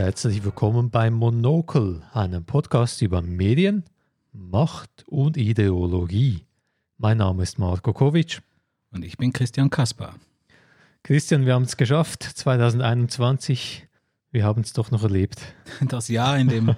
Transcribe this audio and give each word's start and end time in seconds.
herzlich 0.00 0.42
willkommen 0.42 0.88
bei 0.88 1.10
Monokel, 1.10 2.02
einem 2.14 2.46
Podcast 2.46 3.02
über 3.02 3.20
Medien, 3.20 3.84
Macht 4.32 5.04
und 5.06 5.36
Ideologie. 5.36 6.46
Mein 6.96 7.18
Name 7.18 7.42
ist 7.42 7.58
Marko 7.58 7.92
Kovic. 7.92 8.40
Und 8.92 9.04
ich 9.04 9.18
bin 9.18 9.30
Christian 9.34 9.68
Kaspar. 9.68 10.14
Christian, 11.02 11.44
wir 11.44 11.52
haben 11.52 11.64
es 11.64 11.76
geschafft, 11.76 12.22
2021. 12.22 13.88
Wir 14.30 14.42
haben 14.42 14.62
es 14.62 14.72
doch 14.72 14.90
noch 14.90 15.02
erlebt. 15.02 15.54
Das 15.86 16.08
Jahr, 16.08 16.38
in 16.38 16.48
dem, 16.48 16.74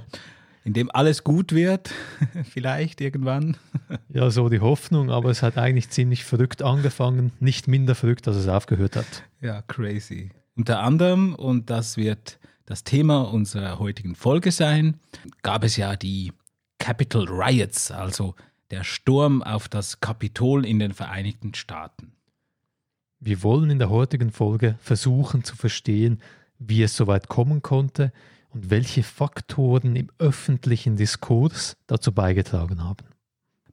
in 0.64 0.72
dem 0.72 0.90
alles 0.90 1.22
gut 1.22 1.52
wird, 1.52 1.92
vielleicht 2.50 3.00
irgendwann. 3.00 3.56
Ja, 4.08 4.30
so 4.30 4.48
die 4.48 4.60
Hoffnung, 4.60 5.10
aber 5.10 5.30
es 5.30 5.44
hat 5.44 5.58
eigentlich 5.58 5.90
ziemlich 5.90 6.24
verrückt 6.24 6.60
angefangen, 6.60 7.30
nicht 7.38 7.68
minder 7.68 7.94
verrückt, 7.94 8.26
als 8.26 8.36
es 8.36 8.48
aufgehört 8.48 8.96
hat. 8.96 9.22
Ja, 9.40 9.62
crazy. 9.62 10.32
Unter 10.56 10.80
anderem, 10.80 11.36
und 11.36 11.70
das 11.70 11.96
wird 11.96 12.40
das 12.72 12.84
Thema 12.84 13.30
unserer 13.30 13.78
heutigen 13.78 14.14
Folge 14.14 14.50
sein, 14.50 14.98
gab 15.42 15.62
es 15.62 15.76
ja 15.76 15.94
die 15.94 16.32
Capitol 16.78 17.28
Riots, 17.28 17.90
also 17.90 18.34
der 18.70 18.82
Sturm 18.82 19.42
auf 19.42 19.68
das 19.68 20.00
Kapitol 20.00 20.64
in 20.64 20.78
den 20.78 20.94
Vereinigten 20.94 21.52
Staaten. 21.52 22.12
Wir 23.20 23.42
wollen 23.42 23.68
in 23.68 23.78
der 23.78 23.90
heutigen 23.90 24.30
Folge 24.30 24.76
versuchen 24.80 25.44
zu 25.44 25.54
verstehen, 25.54 26.22
wie 26.58 26.82
es 26.82 26.96
so 26.96 27.06
weit 27.06 27.28
kommen 27.28 27.60
konnte 27.60 28.10
und 28.48 28.70
welche 28.70 29.02
Faktoren 29.02 29.94
im 29.94 30.08
öffentlichen 30.18 30.96
Diskurs 30.96 31.76
dazu 31.86 32.10
beigetragen 32.10 32.82
haben. 32.82 33.04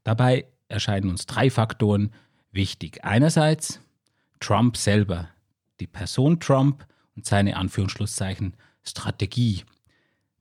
Dabei 0.03 0.45
erscheinen 0.67 1.09
uns 1.09 1.25
drei 1.25 1.49
Faktoren 1.49 2.11
wichtig. 2.51 3.05
Einerseits 3.05 3.79
Trump 4.41 4.75
selber, 4.75 5.29
die 5.79 5.87
Person 5.87 6.41
Trump 6.41 6.85
und 7.15 7.25
seine 7.25 7.55
Anführungsschlusszeichen 7.55 8.57
Strategie. 8.83 9.63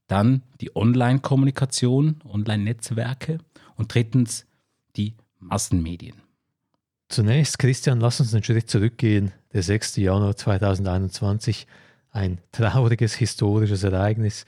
Dann 0.07 0.41
die 0.59 0.75
Online-Kommunikation, 0.75 2.21
Online-Netzwerke 2.27 3.37
und 3.75 3.93
drittens 3.93 4.47
die 4.95 5.13
Massenmedien. 5.39 6.15
Zunächst, 7.09 7.59
Christian, 7.59 7.99
lass 7.99 8.19
uns 8.19 8.33
einen 8.33 8.43
Schritt 8.43 8.67
zurückgehen. 8.69 9.31
Der 9.53 9.63
6. 9.63 9.95
Januar 9.97 10.35
2021, 10.35 11.67
ein 12.11 12.39
trauriges 12.51 13.13
historisches 13.15 13.83
Ereignis, 13.83 14.45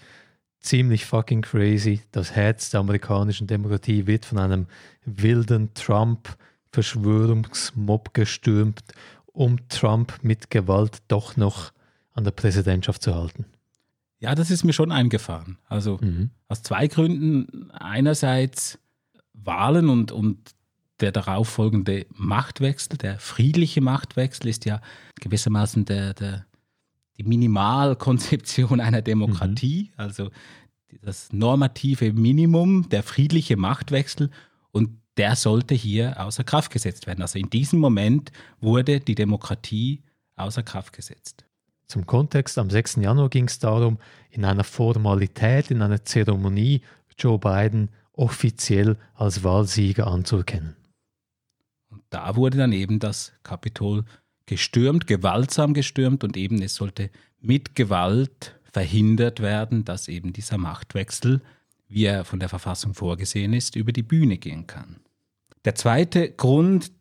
ziemlich 0.60 1.06
fucking 1.06 1.42
crazy. 1.42 2.02
Das 2.12 2.32
Herz 2.32 2.70
der 2.70 2.82
amerikanischen 2.82 3.48
Demokratie 3.48 4.06
wird 4.06 4.26
von 4.26 4.38
einem 4.38 4.68
wilden 5.06 5.74
Trump-Verschwörungsmob 5.74 8.14
gestürmt, 8.14 8.84
um 9.26 9.68
Trump 9.70 10.20
mit 10.22 10.52
Gewalt 10.52 11.00
doch 11.08 11.38
noch 11.38 11.72
an 12.14 12.26
der 12.26 12.32
Präsidentschaft 12.32 13.02
zu 13.02 13.16
halten. 13.16 13.46
Ja, 14.22 14.36
das 14.36 14.52
ist 14.52 14.64
mir 14.64 14.72
schon 14.72 14.92
eingefahren. 14.92 15.58
Also 15.68 15.98
mhm. 16.00 16.30
aus 16.48 16.62
zwei 16.62 16.88
Gründen. 16.88 17.72
Einerseits 17.72 18.80
Wahlen 19.34 19.90
und, 19.90 20.12
und 20.12 20.38
der 21.00 21.12
darauffolgende 21.12 22.06
Machtwechsel, 22.14 23.00
der 23.00 23.18
friedliche 23.18 23.82
Machtwechsel 23.82 24.48
ist 24.48 24.66
ja 24.66 24.80
gewissermaßen 25.20 25.86
der, 25.86 26.14
der, 26.14 26.46
die 27.18 27.24
Minimalkonzeption 27.24 28.80
einer 28.80 29.02
Demokratie, 29.02 29.90
mhm. 29.94 30.00
also 30.00 30.30
das 31.02 31.34
normative 31.34 32.14
Minimum, 32.14 32.90
der 32.90 33.02
friedliche 33.02 33.58
Machtwechsel 33.58 34.30
und 34.72 35.02
der 35.18 35.36
sollte 35.36 35.74
hier 35.74 36.22
außer 36.24 36.44
Kraft 36.44 36.72
gesetzt 36.72 37.08
werden. 37.08 37.24
Also 37.24 37.40
in 37.40 37.50
diesem 37.50 37.80
Moment 37.80 38.32
wurde 38.60 39.00
die 39.00 39.16
Demokratie 39.16 40.04
außer 40.36 40.62
Kraft 40.62 40.94
gesetzt. 40.94 41.46
Zum 41.92 42.06
Kontext, 42.06 42.58
am 42.58 42.70
6. 42.70 43.00
Januar 43.02 43.28
ging 43.28 43.50
es 43.50 43.60
darum, 43.60 43.98
in 44.30 44.46
einer 44.46 44.64
Formalität, 44.64 45.72
in 45.72 45.82
einer 45.82 46.06
Zeremonie 46.06 46.84
Joe 47.20 47.38
Biden 47.38 47.90
offiziell 48.14 48.96
als 49.14 49.44
Wahlsieger 49.44 50.08
anzuerkennen. 50.08 50.78
Und 51.90 52.02
da 52.10 52.38
wurde 52.38 52.60
dann 52.60 52.72
eben 52.72 53.00
das 53.00 53.34
Kapitol 53.44 54.06
gestürmt, 54.46 55.06
gewaltsam 55.06 55.74
gestürmt 55.74 56.24
und 56.24 56.38
eben 56.38 56.62
es 56.62 56.76
sollte 56.76 57.10
mit 57.42 57.76
Gewalt 57.76 58.58
verhindert 58.72 59.42
werden, 59.42 59.84
dass 59.84 60.08
eben 60.08 60.32
dieser 60.32 60.58
Machtwechsel, 60.58 61.42
wie 61.90 62.06
er 62.06 62.24
von 62.24 62.40
der 62.40 62.48
Verfassung 62.48 62.94
vorgesehen 62.94 63.52
ist, 63.52 63.76
über 63.76 63.92
die 63.92 64.02
Bühne 64.02 64.38
gehen 64.38 64.66
kann. 64.66 65.02
Der 65.66 65.76
zweite 65.76 66.32
Grund, 66.32 66.94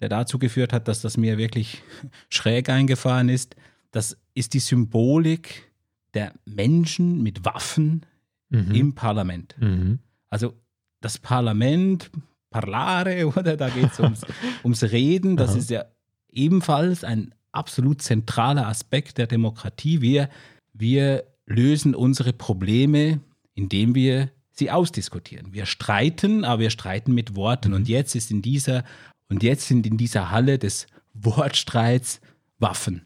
der 0.00 0.08
dazu 0.08 0.38
geführt 0.38 0.72
hat, 0.72 0.88
dass 0.88 1.02
das 1.02 1.18
mir 1.18 1.36
wirklich 1.36 1.82
schräg 2.30 2.70
eingefahren 2.70 3.28
ist, 3.28 3.54
das 3.90 4.16
ist 4.34 4.54
die 4.54 4.60
Symbolik 4.60 5.72
der 6.14 6.32
Menschen 6.44 7.22
mit 7.22 7.44
Waffen 7.44 8.06
mhm. 8.50 8.74
im 8.74 8.94
Parlament. 8.94 9.54
Mhm. 9.58 9.98
Also 10.30 10.54
das 11.00 11.18
Parlament, 11.18 12.10
Parlare, 12.50 13.26
oder 13.36 13.56
da 13.56 13.68
geht 13.68 13.92
es 13.92 14.00
ums, 14.00 14.22
ums 14.64 14.82
Reden, 14.82 15.36
das 15.36 15.50
Aha. 15.50 15.58
ist 15.58 15.70
ja 15.70 15.84
ebenfalls 16.30 17.04
ein 17.04 17.34
absolut 17.52 18.02
zentraler 18.02 18.66
Aspekt 18.66 19.18
der 19.18 19.26
Demokratie. 19.26 20.00
Wir, 20.00 20.28
wir 20.72 21.24
lösen 21.46 21.94
unsere 21.94 22.32
Probleme, 22.32 23.20
indem 23.54 23.94
wir 23.94 24.30
sie 24.52 24.70
ausdiskutieren. 24.70 25.52
Wir 25.52 25.66
streiten, 25.66 26.44
aber 26.44 26.60
wir 26.60 26.70
streiten 26.70 27.14
mit 27.14 27.36
Worten. 27.36 27.72
Und 27.72 27.88
jetzt 27.88 28.14
ist 28.14 28.30
in 28.30 28.42
dieser, 28.42 28.84
und 29.28 29.42
jetzt 29.42 29.66
sind 29.68 29.86
in 29.86 29.96
dieser 29.96 30.30
Halle 30.30 30.58
des 30.58 30.86
Wortstreits 31.14 32.20
Waffen. 32.58 33.02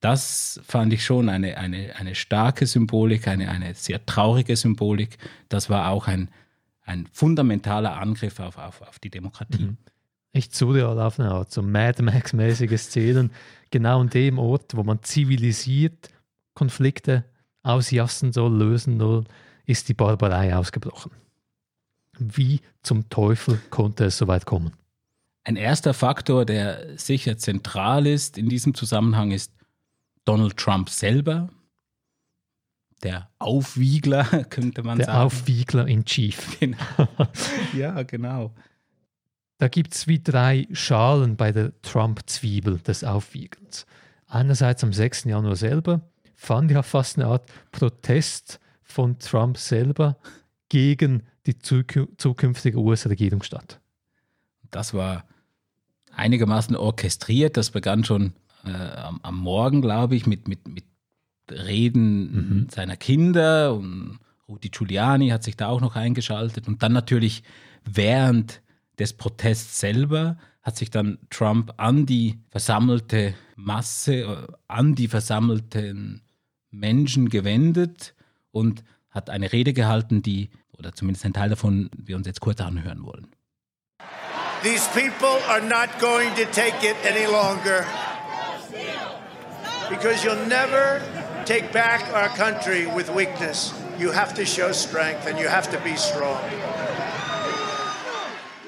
Das 0.00 0.60
fand 0.64 0.92
ich 0.92 1.04
schon 1.04 1.28
eine, 1.28 1.58
eine, 1.58 1.96
eine 1.96 2.14
starke 2.14 2.66
Symbolik, 2.66 3.26
eine, 3.26 3.50
eine 3.50 3.74
sehr 3.74 4.04
traurige 4.06 4.56
Symbolik. 4.56 5.18
Das 5.48 5.70
war 5.70 5.90
auch 5.90 6.06
ein, 6.06 6.30
ein 6.82 7.08
fundamentaler 7.12 7.96
Angriff 7.96 8.38
auf, 8.38 8.58
auf, 8.58 8.82
auf 8.82 8.98
die 9.00 9.10
Demokratie. 9.10 9.64
Mhm. 9.64 9.76
Echt 10.32 10.54
surreal 10.54 11.00
auf 11.00 11.18
eine 11.18 11.32
Art, 11.32 11.50
so 11.50 11.62
Mad 11.62 12.02
Max-mäßige 12.02 12.78
Szenen, 12.78 13.32
genau 13.70 14.00
an 14.00 14.10
dem 14.10 14.38
Ort, 14.38 14.76
wo 14.76 14.84
man 14.84 15.02
zivilisiert 15.02 16.10
Konflikte 16.54 17.24
ausjassen 17.62 18.32
soll, 18.32 18.56
lösen 18.56 18.98
soll, 18.98 19.24
ist 19.66 19.88
die 19.88 19.94
Barbarei 19.94 20.54
ausgebrochen. 20.54 21.12
Wie 22.18 22.60
zum 22.82 23.08
Teufel 23.08 23.60
konnte 23.70 24.04
es 24.04 24.18
so 24.18 24.28
weit 24.28 24.46
kommen? 24.46 24.72
Ein 25.44 25.56
erster 25.56 25.94
Faktor, 25.94 26.44
der 26.44 26.98
sicher 26.98 27.38
zentral 27.38 28.06
ist 28.06 28.38
in 28.38 28.48
diesem 28.48 28.74
Zusammenhang, 28.74 29.30
ist 29.30 29.52
Donald 30.28 30.58
Trump 30.58 30.90
selber, 30.90 31.48
der 33.02 33.30
Aufwiegler, 33.38 34.24
könnte 34.50 34.82
man 34.82 34.98
der 34.98 35.06
sagen. 35.06 35.16
Der 35.16 35.24
Aufwiegler 35.24 35.88
in 35.88 36.04
Chief. 36.04 36.58
Genau. 36.60 36.76
ja, 37.74 38.02
genau. 38.02 38.54
Da 39.56 39.68
gibt 39.68 39.94
es 39.94 40.06
wie 40.06 40.22
drei 40.22 40.68
Schalen 40.72 41.36
bei 41.36 41.50
der 41.50 41.72
Trump-Zwiebel 41.80 42.78
des 42.80 43.04
Aufwiegelns. 43.04 43.86
Einerseits 44.26 44.84
am 44.84 44.92
6. 44.92 45.24
Januar 45.24 45.56
selber 45.56 46.02
fand 46.36 46.70
ja 46.72 46.82
fast 46.82 47.16
eine 47.16 47.28
Art 47.28 47.50
Protest 47.72 48.60
von 48.82 49.18
Trump 49.18 49.56
selber 49.56 50.18
gegen 50.68 51.22
die 51.46 51.58
zukünftige 51.58 52.76
US-Regierung 52.76 53.42
statt. 53.42 53.80
Das 54.70 54.92
war 54.92 55.24
einigermaßen 56.12 56.76
orchestriert. 56.76 57.56
Das 57.56 57.70
begann 57.70 58.04
schon 58.04 58.34
äh, 58.64 58.70
am, 59.08 59.20
am, 59.22 59.36
Morgen, 59.36 59.80
glaube 59.82 60.16
ich, 60.16 60.26
mit, 60.26 60.48
mit, 60.48 60.68
mit 60.68 60.84
Reden 61.50 62.32
mhm. 62.32 62.68
seiner 62.70 62.96
Kinder 62.96 63.74
und 63.74 64.18
Rudy 64.48 64.68
Giuliani 64.70 65.28
hat 65.28 65.42
sich 65.42 65.56
da 65.56 65.68
auch 65.68 65.80
noch 65.80 65.96
eingeschaltet 65.96 66.68
und 66.68 66.82
dann 66.82 66.92
natürlich 66.92 67.42
während 67.84 68.62
des 68.98 69.12
Protests 69.12 69.80
selber 69.80 70.36
hat 70.62 70.76
sich 70.76 70.90
dann 70.90 71.18
Trump 71.30 71.72
an 71.76 72.04
die 72.04 72.38
versammelte 72.50 73.34
Masse, 73.56 74.14
äh, 74.14 74.46
an 74.66 74.94
die 74.94 75.08
versammelten 75.08 76.22
Menschen 76.70 77.28
gewendet 77.28 78.14
und 78.50 78.84
hat 79.10 79.30
eine 79.30 79.52
Rede 79.52 79.72
gehalten, 79.72 80.22
die, 80.22 80.50
oder 80.76 80.92
zumindest 80.94 81.24
ein 81.24 81.32
Teil 81.32 81.48
davon, 81.48 81.90
wir 81.96 82.16
uns 82.16 82.26
jetzt 82.26 82.40
kurz 82.40 82.60
anhören 82.60 83.04
wollen. 83.04 83.28
These 84.62 84.88
people 84.92 85.38
are 85.48 85.62
not 85.62 85.88
going 86.00 86.34
to 86.34 86.44
take 86.52 86.84
it 86.84 86.96
any 87.08 87.24
longer. 87.24 87.86
Because 89.88 90.22
you'll 90.22 90.46
never 90.46 91.02
take 91.44 91.72
back 91.72 92.12
our 92.12 92.28
country 92.28 92.86
with 92.86 93.08
weakness. 93.10 93.72
You 93.98 94.10
have 94.12 94.34
to 94.34 94.44
show 94.44 94.72
strength 94.72 95.26
and 95.26 95.38
you 95.38 95.48
have 95.48 95.70
to 95.70 95.80
be 95.80 95.96
strong. 95.96 96.42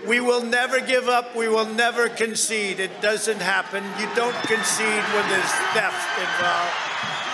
We 0.07 0.19
will 0.19 0.43
never 0.43 0.81
give 0.81 1.09
up. 1.09 1.37
We 1.37 1.49
will 1.49 1.67
never 1.67 2.09
concede. 2.09 2.81
It 2.81 3.03
doesn't 3.03 3.41
happen. 3.41 3.85
You 4.01 4.09
don't 4.17 4.35
concede 4.45 5.05
when 5.15 5.29
there's 5.29 5.53
theft 5.75 6.19
involved. 6.19 6.75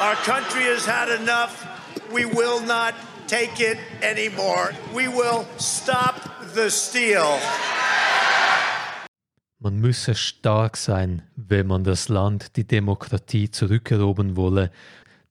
Our 0.01 0.15
country 0.17 0.65
has 0.65 0.85
had 0.85 1.09
enough. 1.09 1.65
We 2.13 2.27
will 2.27 2.61
not 2.61 2.95
take 3.29 3.61
it 3.61 3.79
anymore. 4.03 4.73
We 4.93 5.09
will 5.09 5.47
stop 5.59 6.21
the 6.55 6.71
steal. 6.71 7.39
Man 9.67 9.81
müsse 9.81 10.15
stark 10.15 10.77
sein, 10.77 11.23
wenn 11.35 11.67
man 11.67 11.83
das 11.83 12.09
Land, 12.09 12.55
die 12.57 12.69
Demokratie 12.69 13.51
zurückerobern 13.51 14.37
wolle. 14.37 14.71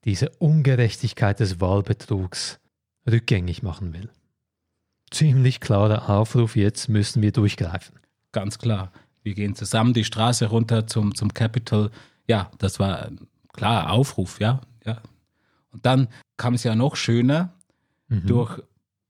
diese 0.03 0.29
Ungerechtigkeit 0.39 1.39
des 1.39 1.61
Wahlbetrugs 1.61 2.59
rückgängig 3.09 3.63
machen 3.63 3.93
will. 3.93 4.09
Ziemlich 5.09 5.61
klarer 5.61 6.09
Aufruf, 6.09 6.57
jetzt 6.57 6.89
müssen 6.89 7.21
wir 7.21 7.31
durchgreifen. 7.31 7.97
Ganz 8.33 8.59
klar. 8.59 8.91
Wir 9.23 9.35
gehen 9.35 9.55
zusammen 9.55 9.93
die 9.93 10.03
Straße 10.03 10.47
runter 10.47 10.85
zum, 10.85 11.15
zum 11.15 11.33
Capitol. 11.33 11.89
Ja, 12.27 12.51
das 12.57 12.77
war 12.77 13.03
ein 13.03 13.29
klarer 13.53 13.91
Aufruf, 13.91 14.41
ja. 14.41 14.59
ja. 14.85 15.01
Und 15.71 15.85
dann 15.85 16.09
kam 16.35 16.55
es 16.55 16.63
ja 16.63 16.75
noch 16.75 16.97
schöner, 16.97 17.53
mhm. 18.09 18.27
durch 18.27 18.61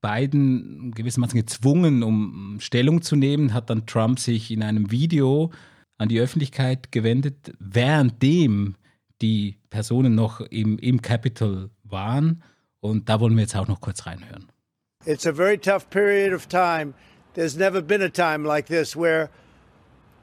Biden 0.05 0.91
gewissermaßen 0.93 1.39
gezwungen, 1.39 2.03
um 2.03 2.59
Stellung 2.59 3.01
zu 3.01 3.15
nehmen, 3.15 3.55
hat 3.55 3.71
dann 3.71 3.87
Trump 3.87 4.19
sich 4.19 4.51
in 4.51 4.61
einem 4.61 4.91
Video 4.91 5.51
an 5.97 6.09
die 6.09 6.19
Öffentlichkeit 6.19 6.91
gewendet, 6.91 7.53
währenddem 7.57 8.75
die 9.23 9.57
Personen 9.71 10.13
noch 10.13 10.41
im, 10.41 10.77
im 10.77 11.01
Capitol 11.01 11.71
waren. 11.83 12.43
Und 12.81 13.09
da 13.09 13.19
wollen 13.19 13.35
wir 13.35 13.41
jetzt 13.41 13.55
auch 13.55 13.67
noch 13.67 13.81
kurz 13.81 14.05
reinhören. 14.05 14.47
It's 15.07 15.25
a 15.25 15.33
very 15.33 15.57
tough 15.57 15.89
period 15.89 16.33
of 16.33 16.47
time. 16.47 16.93
There's 17.33 17.57
never 17.57 17.81
been 17.81 18.03
a 18.03 18.09
time 18.09 18.47
like 18.47 18.67
this 18.67 18.95
where 18.95 19.29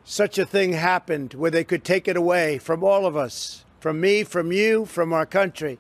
such 0.05 0.39
a 0.39 0.45
thing 0.45 0.75
happened, 0.75 1.35
where 1.35 1.51
they 1.51 1.65
could 1.65 1.83
take 1.83 2.09
it 2.09 2.17
away 2.17 2.61
from 2.61 2.85
all 2.85 3.05
of 3.05 3.17
us, 3.17 3.65
from 3.81 4.01
me, 4.01 4.23
from 4.23 4.53
you, 4.53 4.85
from 4.87 5.13
our 5.13 5.27
country. 5.27 5.79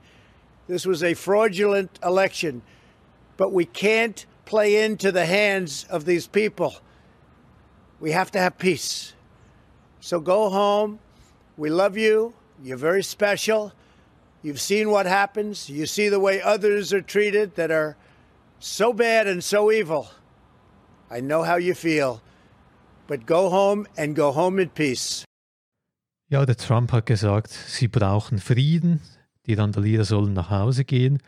This 0.67 0.87
was 0.87 1.05
a 1.05 1.15
fraudulent 1.15 2.01
election, 2.03 2.63
but 3.37 3.53
we 3.53 3.65
can't 3.65 4.27
play 4.45 4.85
into 4.85 5.13
the 5.13 5.27
hands 5.27 5.87
of 5.91 6.05
these 6.05 6.27
people. 6.27 6.75
We 8.01 8.13
have 8.13 8.31
to 8.33 8.39
have 8.39 8.59
peace. 8.59 9.15
So 10.01 10.21
go 10.21 10.51
home. 10.51 10.99
We 11.57 11.71
love 11.71 11.97
you. 11.97 12.35
You're 12.63 12.77
very 12.77 13.03
special. 13.03 13.73
You've 14.43 14.61
seen 14.61 14.91
what 14.91 15.07
happens. 15.07 15.71
You 15.71 15.87
see 15.87 16.09
the 16.09 16.19
way 16.19 16.43
others 16.43 16.93
are 16.93 17.01
treated 17.01 17.55
that 17.55 17.71
are 17.71 17.97
so 18.59 18.93
bad 18.93 19.27
and 19.27 19.43
so 19.43 19.71
evil. 19.71 20.09
I 21.11 21.21
know 21.21 21.43
how 21.45 21.57
you 21.57 21.75
feel. 21.75 22.21
But 23.07 23.27
go 23.27 23.49
home 23.51 23.87
and 23.97 24.17
go 24.17 24.33
home 24.33 24.59
in 24.59 24.71
peace. 24.71 25.25
Ja, 26.29 26.47
der 26.47 26.57
Trump 26.57 26.93
hat 26.93 27.05
gesagt, 27.07 27.51
sie 27.51 27.89
brauchen 27.89 28.39
Frieden. 28.39 29.01
Die 29.47 29.55
Randalierer 29.55 30.05
sollen 30.05 30.33
nach 30.33 30.51
Hause 30.51 30.85
gehen. 30.85 31.19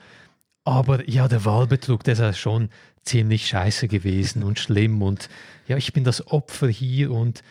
Aber 0.65 1.09
ja, 1.09 1.29
der 1.29 1.45
Wahlbetrug, 1.45 2.05
der 2.05 2.15
ist 2.15 2.21
ja 2.21 2.33
schon 2.33 2.71
ziemlich 3.03 3.47
scheiße 3.47 3.87
gewesen 3.87 4.43
und 4.43 4.59
schlimm. 4.59 5.03
Und 5.03 5.29
ja, 5.69 5.77
ich 5.77 5.93
bin 5.93 6.05
das 6.05 6.27
Opfer 6.27 6.69
hier 6.69 7.11
und 7.13 7.43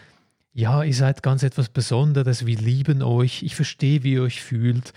ja, 0.53 0.83
ihr 0.83 0.93
seid 0.93 1.23
ganz 1.23 1.41
etwas 1.43 1.69
Besonderes, 1.69 2.45
wir 2.45 2.57
lieben 2.57 3.01
euch, 3.01 3.41
ich 3.41 3.55
verstehe, 3.55 4.03
wie 4.03 4.13
ihr 4.13 4.23
euch 4.23 4.41
fühlt. 4.41 4.93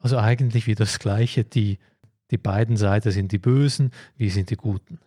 Also 0.00 0.18
eigentlich 0.18 0.66
wie 0.66 0.74
das 0.74 0.98
Gleiche, 0.98 1.44
die, 1.44 1.78
die 2.30 2.38
beiden 2.38 2.76
Seiten 2.76 3.10
sind 3.10 3.32
die 3.32 3.38
Bösen, 3.38 3.90
wir 4.16 4.30
sind 4.30 4.50
die 4.50 4.56
Guten. 4.56 4.98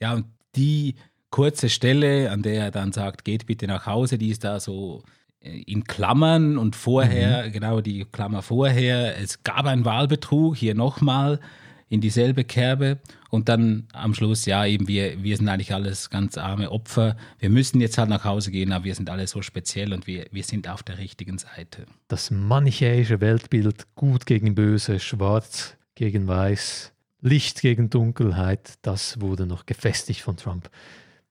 Ja, 0.00 0.14
und 0.14 0.26
die 0.56 0.96
kurze 1.30 1.68
Stelle, 1.68 2.30
an 2.30 2.42
der 2.42 2.64
er 2.64 2.70
dann 2.70 2.92
sagt, 2.92 3.24
geht 3.24 3.46
bitte 3.46 3.66
nach 3.66 3.86
Hause, 3.86 4.18
die 4.18 4.30
ist 4.30 4.42
da 4.42 4.58
so 4.58 5.02
in 5.40 5.84
Klammern 5.84 6.58
und 6.58 6.76
vorher, 6.76 7.46
mhm. 7.46 7.52
genau 7.52 7.80
die 7.80 8.04
Klammer 8.04 8.42
vorher, 8.42 9.18
es 9.18 9.42
gab 9.42 9.66
einen 9.66 9.84
Wahlbetrug, 9.84 10.56
hier 10.56 10.74
nochmal 10.74 11.40
in 11.88 12.00
dieselbe 12.00 12.44
Kerbe 12.44 12.98
und 13.30 13.48
dann 13.48 13.88
am 13.92 14.14
Schluss, 14.14 14.46
ja, 14.46 14.64
eben 14.64 14.86
wir, 14.86 15.22
wir 15.22 15.36
sind 15.36 15.48
eigentlich 15.48 15.74
alles 15.74 16.08
ganz 16.08 16.38
arme 16.38 16.70
Opfer. 16.70 17.16
Wir 17.38 17.50
müssen 17.50 17.80
jetzt 17.80 17.98
halt 17.98 18.08
nach 18.08 18.24
Hause 18.24 18.52
gehen, 18.52 18.72
aber 18.72 18.84
wir 18.84 18.94
sind 18.94 19.10
alle 19.10 19.26
so 19.26 19.42
speziell 19.42 19.92
und 19.92 20.06
wir, 20.06 20.26
wir 20.30 20.44
sind 20.44 20.68
auf 20.68 20.84
der 20.84 20.98
richtigen 20.98 21.38
Seite. 21.38 21.86
Das 22.06 22.30
manichäische 22.30 23.20
Weltbild, 23.20 23.86
gut 23.96 24.26
gegen 24.26 24.54
böse, 24.54 25.00
schwarz 25.00 25.76
gegen 25.96 26.28
weiß, 26.28 26.92
Licht 27.22 27.60
gegen 27.60 27.90
Dunkelheit, 27.90 28.74
das 28.82 29.20
wurde 29.20 29.46
noch 29.46 29.66
gefestigt 29.66 30.22
von 30.22 30.36
Trump. 30.36 30.70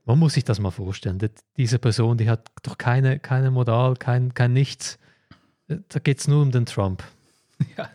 Man 0.10 0.18
muss 0.18 0.34
sich 0.34 0.44
das 0.44 0.60
mal 0.60 0.72
vorstellen. 0.72 1.20
Diese 1.56 1.78
Person, 1.78 2.18
die 2.18 2.32
hat 2.32 2.50
doch 2.64 2.80
keine, 2.80 3.20
keine 3.20 3.52
Moral, 3.52 3.94
kein, 3.94 4.34
kein 4.34 4.54
Nichts. 4.54 4.98
Da 5.68 6.00
geht 6.00 6.18
es 6.18 6.28
nur 6.28 6.42
um 6.42 6.50
den 6.50 6.66
Trump. 6.66 7.04
Ja, 7.78 7.90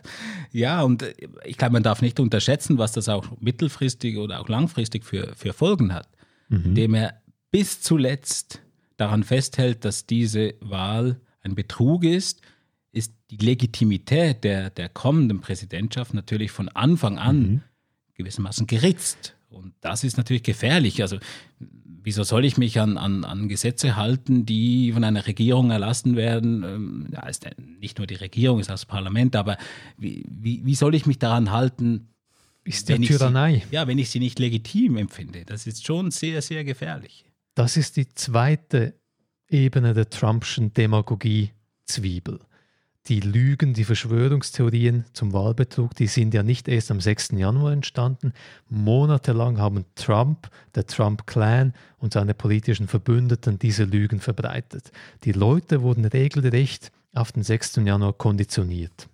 ja, 0.51 0.81
und 0.83 1.01
äh, 1.01 1.13
ich 1.43 1.57
glaube, 1.57 1.73
man 1.73 1.83
darf 1.83 2.01
nicht 2.01 2.19
unterschätzen, 2.21 2.77
was 2.77 2.93
das 2.93 3.09
auch 3.09 3.25
mittelfristig 3.41 4.17
oder 4.17 4.39
auch 4.39 4.47
langfristig 4.47 5.03
für, 5.03 5.33
für 5.35 5.51
Folgen 5.51 5.91
hat, 5.91 6.07
mhm. 6.47 6.65
indem 6.67 6.93
er 6.93 7.21
bis 7.51 7.81
zuletzt 7.81 8.61
daran 8.95 9.23
festhält, 9.23 9.83
dass 9.83 10.05
diese 10.05 10.53
Wahl 10.61 11.19
ein 11.41 11.55
Betrug 11.55 12.05
ist, 12.05 12.41
ist 12.93 13.13
die 13.29 13.37
Legitimität 13.37 14.45
der, 14.45 14.69
der 14.69 14.87
kommenden 14.87 15.41
Präsidentschaft 15.41 16.13
natürlich 16.13 16.51
von 16.51 16.69
Anfang 16.69 17.17
an 17.17 17.39
mhm. 17.41 17.61
gewissermaßen 18.13 18.67
geritzt. 18.67 19.34
Und 19.55 19.73
das 19.81 20.03
ist 20.03 20.17
natürlich 20.17 20.43
gefährlich. 20.43 21.01
Also 21.01 21.17
wieso 22.03 22.23
soll 22.23 22.45
ich 22.45 22.57
mich 22.57 22.79
an, 22.79 22.97
an, 22.97 23.23
an 23.23 23.47
Gesetze 23.47 23.95
halten, 23.95 24.45
die 24.45 24.91
von 24.91 25.03
einer 25.03 25.25
Regierung 25.25 25.71
erlassen 25.71 26.15
werden? 26.15 26.63
Ähm, 26.63 27.07
ja, 27.11 27.27
ist 27.27 27.47
nicht 27.79 27.97
nur 27.97 28.05
die 28.05 28.15
Regierung, 28.15 28.59
ist 28.59 28.69
auch 28.69 28.73
das 28.73 28.85
Parlament, 28.85 29.35
aber 29.35 29.57
wie, 29.97 30.25
wie, 30.29 30.65
wie 30.65 30.75
soll 30.75 30.93
ich 30.93 31.05
mich 31.05 31.19
daran 31.19 31.51
halten? 31.51 32.09
Ist 32.63 32.89
der 32.89 32.99
Tyrannei. 32.99 33.63
Sie, 33.69 33.75
ja, 33.75 33.87
wenn 33.87 33.99
ich 33.99 34.09
sie 34.09 34.19
nicht 34.19 34.39
legitim 34.39 34.97
empfinde. 34.97 35.45
Das 35.45 35.67
ist 35.67 35.85
schon 35.85 36.11
sehr, 36.11 36.41
sehr 36.41 36.63
gefährlich. 36.63 37.25
Das 37.53 37.77
ist 37.77 37.95
die 37.95 38.09
zweite 38.09 38.99
Ebene 39.47 39.93
der 39.93 40.09
Trumpschen 40.09 40.73
Demagogie-Zwiebel 40.73 42.39
die 43.07 43.19
Lügen, 43.19 43.73
die 43.73 43.83
Verschwörungstheorien 43.83 45.05
zum 45.13 45.31
Wahlbetrug, 45.31 45.93
die 45.95 46.07
sind 46.07 46.33
ja 46.33 46.41
nicht 46.41 46.67
erst 46.67 46.89
am 46.89 46.99
6. 46.99 47.31
Januar 47.31 47.71
entstanden. 47.71 48.33
Monatelang 48.67 49.59
haben 49.59 49.85
Trump, 49.93 50.49
der 50.73 50.87
Trump-Clan 50.87 51.73
und 51.99 52.13
seine 52.13 52.33
politischen 52.33 52.87
Verbündeten 52.87 53.59
diese 53.59 53.83
Lügen 53.83 54.19
verbreitet. 54.19 54.91
Die 55.23 55.33
Leute 55.33 55.83
wurden 55.83 56.05
regelrecht 56.05 56.91
auf 57.13 57.31
den 57.31 57.43
6. 57.43 57.77
Januar 57.77 58.13
konditioniert. 58.13 59.07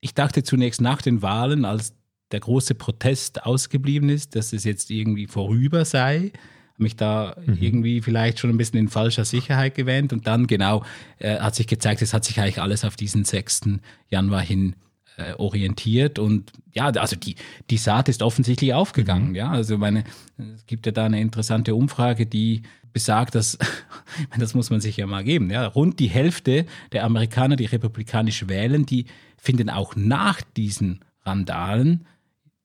Ich 0.00 0.14
dachte 0.14 0.42
zunächst 0.42 0.80
nach 0.80 1.02
den 1.02 1.20
Wahlen, 1.20 1.64
als 1.64 1.92
der 2.32 2.40
große 2.40 2.74
Protest 2.74 3.44
ausgeblieben 3.44 4.08
ist, 4.08 4.34
dass 4.34 4.52
es 4.52 4.64
jetzt 4.64 4.90
irgendwie 4.90 5.26
vorüber 5.26 5.84
sei 5.84 6.32
mich 6.78 6.96
da 6.96 7.36
mhm. 7.44 7.58
irgendwie 7.60 8.00
vielleicht 8.00 8.38
schon 8.38 8.50
ein 8.50 8.56
bisschen 8.56 8.78
in 8.78 8.88
falscher 8.88 9.24
Sicherheit 9.24 9.74
gewähnt. 9.74 10.12
Und 10.12 10.26
dann 10.26 10.46
genau 10.46 10.84
äh, 11.18 11.38
hat 11.38 11.54
sich 11.54 11.66
gezeigt, 11.66 12.02
es 12.02 12.12
hat 12.12 12.24
sich 12.24 12.40
eigentlich 12.40 12.60
alles 12.60 12.84
auf 12.84 12.96
diesen 12.96 13.24
6. 13.24 13.62
Januar 14.08 14.42
hin 14.42 14.74
äh, 15.16 15.32
orientiert. 15.34 16.18
Und 16.18 16.52
ja, 16.72 16.86
also 16.90 17.16
die, 17.16 17.36
die 17.70 17.78
Saat 17.78 18.08
ist 18.08 18.22
offensichtlich 18.22 18.74
aufgegangen. 18.74 19.30
Mhm. 19.30 19.34
Ja, 19.34 19.50
also 19.50 19.78
meine, 19.78 20.04
es 20.38 20.66
gibt 20.66 20.86
ja 20.86 20.92
da 20.92 21.06
eine 21.06 21.20
interessante 21.20 21.74
Umfrage, 21.74 22.26
die 22.26 22.62
besagt, 22.92 23.34
dass, 23.34 23.58
das 24.38 24.54
muss 24.54 24.70
man 24.70 24.80
sich 24.80 24.96
ja 24.96 25.06
mal 25.06 25.24
geben, 25.24 25.50
ja, 25.50 25.66
rund 25.66 25.98
die 25.98 26.08
Hälfte 26.08 26.66
der 26.92 27.04
Amerikaner, 27.04 27.56
die 27.56 27.66
republikanisch 27.66 28.48
wählen, 28.48 28.86
die 28.86 29.06
finden 29.36 29.70
auch 29.70 29.96
nach 29.96 30.40
diesen 30.56 31.00
Randalen 31.22 32.06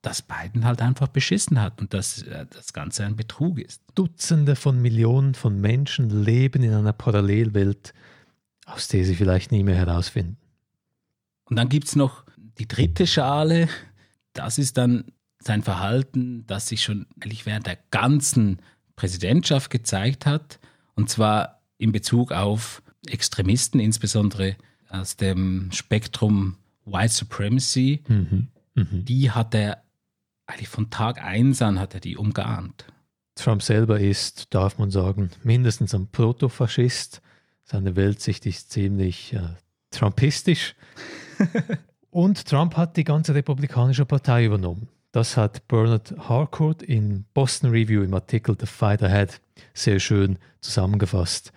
dass 0.01 0.21
Biden 0.21 0.65
halt 0.65 0.81
einfach 0.81 1.07
beschissen 1.07 1.61
hat 1.61 1.79
und 1.79 1.93
dass 1.93 2.23
äh, 2.23 2.45
das 2.49 2.73
Ganze 2.73 3.05
ein 3.05 3.15
Betrug 3.15 3.59
ist. 3.59 3.81
Dutzende 3.93 4.55
von 4.55 4.81
Millionen 4.81 5.35
von 5.35 5.59
Menschen 5.59 6.09
leben 6.09 6.63
in 6.63 6.73
einer 6.73 6.93
Parallelwelt, 6.93 7.93
aus 8.65 8.87
der 8.87 9.05
sie 9.05 9.15
vielleicht 9.15 9.51
nie 9.51 9.63
mehr 9.63 9.75
herausfinden. 9.75 10.37
Und 11.45 11.57
dann 11.57 11.69
gibt 11.69 11.87
es 11.87 11.95
noch 11.95 12.23
die 12.57 12.67
dritte 12.67 13.05
Schale, 13.05 13.67
das 14.33 14.57
ist 14.57 14.77
dann 14.77 15.05
sein 15.39 15.63
Verhalten, 15.63 16.45
das 16.47 16.67
sich 16.67 16.83
schon 16.83 17.05
eigentlich 17.15 17.45
während 17.45 17.67
der 17.67 17.77
ganzen 17.91 18.59
Präsidentschaft 18.95 19.69
gezeigt 19.69 20.25
hat, 20.25 20.59
und 20.95 21.09
zwar 21.09 21.61
in 21.77 21.91
Bezug 21.91 22.31
auf 22.31 22.81
Extremisten, 23.07 23.79
insbesondere 23.79 24.55
aus 24.89 25.17
dem 25.17 25.71
Spektrum 25.71 26.57
White 26.85 27.13
Supremacy. 27.13 28.03
Mhm. 28.07 28.47
Mhm. 28.75 29.05
Die 29.05 29.31
hat 29.31 29.55
er 29.55 29.80
eigentlich 30.51 30.69
von 30.69 30.89
Tag 30.89 31.23
1 31.23 31.61
an 31.61 31.79
hat 31.79 31.93
er 31.93 31.99
die 31.99 32.17
umgarnt. 32.17 32.85
Trump 33.35 33.63
selber 33.63 33.99
ist, 33.99 34.53
darf 34.53 34.77
man 34.77 34.91
sagen, 34.91 35.31
mindestens 35.43 35.95
ein 35.95 36.07
Protofaschist. 36.07 37.21
Seine 37.63 37.95
Weltsicht 37.95 38.45
ist 38.45 38.71
ziemlich 38.71 39.33
äh, 39.33 39.41
trumpistisch. 39.89 40.75
Und 42.11 42.45
Trump 42.45 42.75
hat 42.75 42.97
die 42.97 43.05
ganze 43.05 43.33
Republikanische 43.33 44.05
Partei 44.05 44.45
übernommen. 44.45 44.89
Das 45.13 45.37
hat 45.37 45.67
Bernard 45.67 46.13
Harcourt 46.17 46.83
in 46.83 47.25
Boston 47.33 47.71
Review 47.71 48.03
im 48.03 48.13
Artikel 48.13 48.55
The 48.59 48.65
Fight 48.65 49.01
Ahead 49.01 49.41
sehr 49.73 49.99
schön 49.99 50.37
zusammengefasst. 50.59 51.51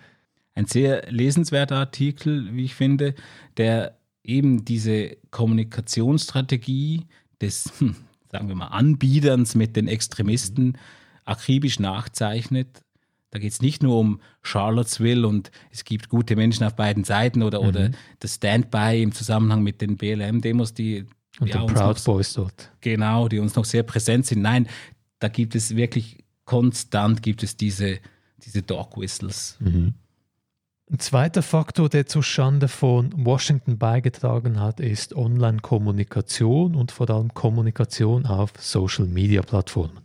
Ein 0.53 0.65
sehr 0.65 1.09
lesenswerter 1.11 1.75
Artikel, 1.75 2.53
wie 2.55 2.65
ich 2.65 2.75
finde, 2.75 3.15
der 3.57 3.97
eben 4.23 4.65
diese 4.65 5.17
Kommunikationsstrategie 5.31 7.05
des 7.41 7.71
hm, 7.79 7.95
sagen 8.35 8.49
wir 8.49 8.55
mal, 8.55 8.67
Anbieterns 8.67 9.55
mit 9.55 9.77
den 9.77 9.87
Extremisten 9.87 10.77
akribisch 11.23 11.79
nachzeichnet. 11.79 12.83
Da 13.31 13.39
geht 13.39 13.53
es 13.53 13.61
nicht 13.61 13.81
nur 13.81 13.97
um 13.97 14.19
Charlottesville 14.43 15.25
und 15.25 15.51
es 15.71 15.85
gibt 15.85 16.09
gute 16.09 16.35
Menschen 16.35 16.65
auf 16.65 16.75
beiden 16.75 17.05
Seiten 17.05 17.43
oder, 17.43 17.61
mhm. 17.61 17.67
oder 17.67 17.91
das 18.19 18.35
Standby 18.35 19.01
im 19.01 19.13
Zusammenhang 19.13 19.63
mit 19.63 19.79
den 19.79 19.95
BLM-Demos, 19.95 20.73
die 20.73 21.05
Und 21.39 21.47
ja, 21.47 21.65
die 21.65 21.73
Proud 21.73 21.95
noch- 21.95 22.03
Boys 22.03 22.33
dort. 22.33 22.71
Genau, 22.81 23.29
die 23.29 23.39
uns 23.39 23.55
noch 23.55 23.65
sehr 23.65 23.83
präsent 23.83 24.25
sind. 24.25 24.41
Nein, 24.41 24.67
da 25.19 25.29
gibt 25.29 25.55
es 25.55 25.75
wirklich 25.77 26.25
konstant 26.43 27.23
gibt 27.23 27.41
es 27.41 27.57
diese, 27.57 27.99
diese 28.43 28.61
Dog 28.61 28.97
Whistles. 28.97 29.57
Ein 30.91 30.99
zweiter 30.99 31.41
Faktor, 31.41 31.89
der 31.89 32.05
zur 32.05 32.21
Schande 32.21 32.67
von 32.67 33.11
Washington 33.25 33.79
beigetragen 33.79 34.59
hat, 34.59 34.79
ist 34.79 35.15
Online-Kommunikation 35.15 36.75
und 36.75 36.91
vor 36.91 37.09
allem 37.09 37.33
Kommunikation 37.33 38.27
auf 38.27 38.51
Social-Media-Plattformen. 38.59 40.01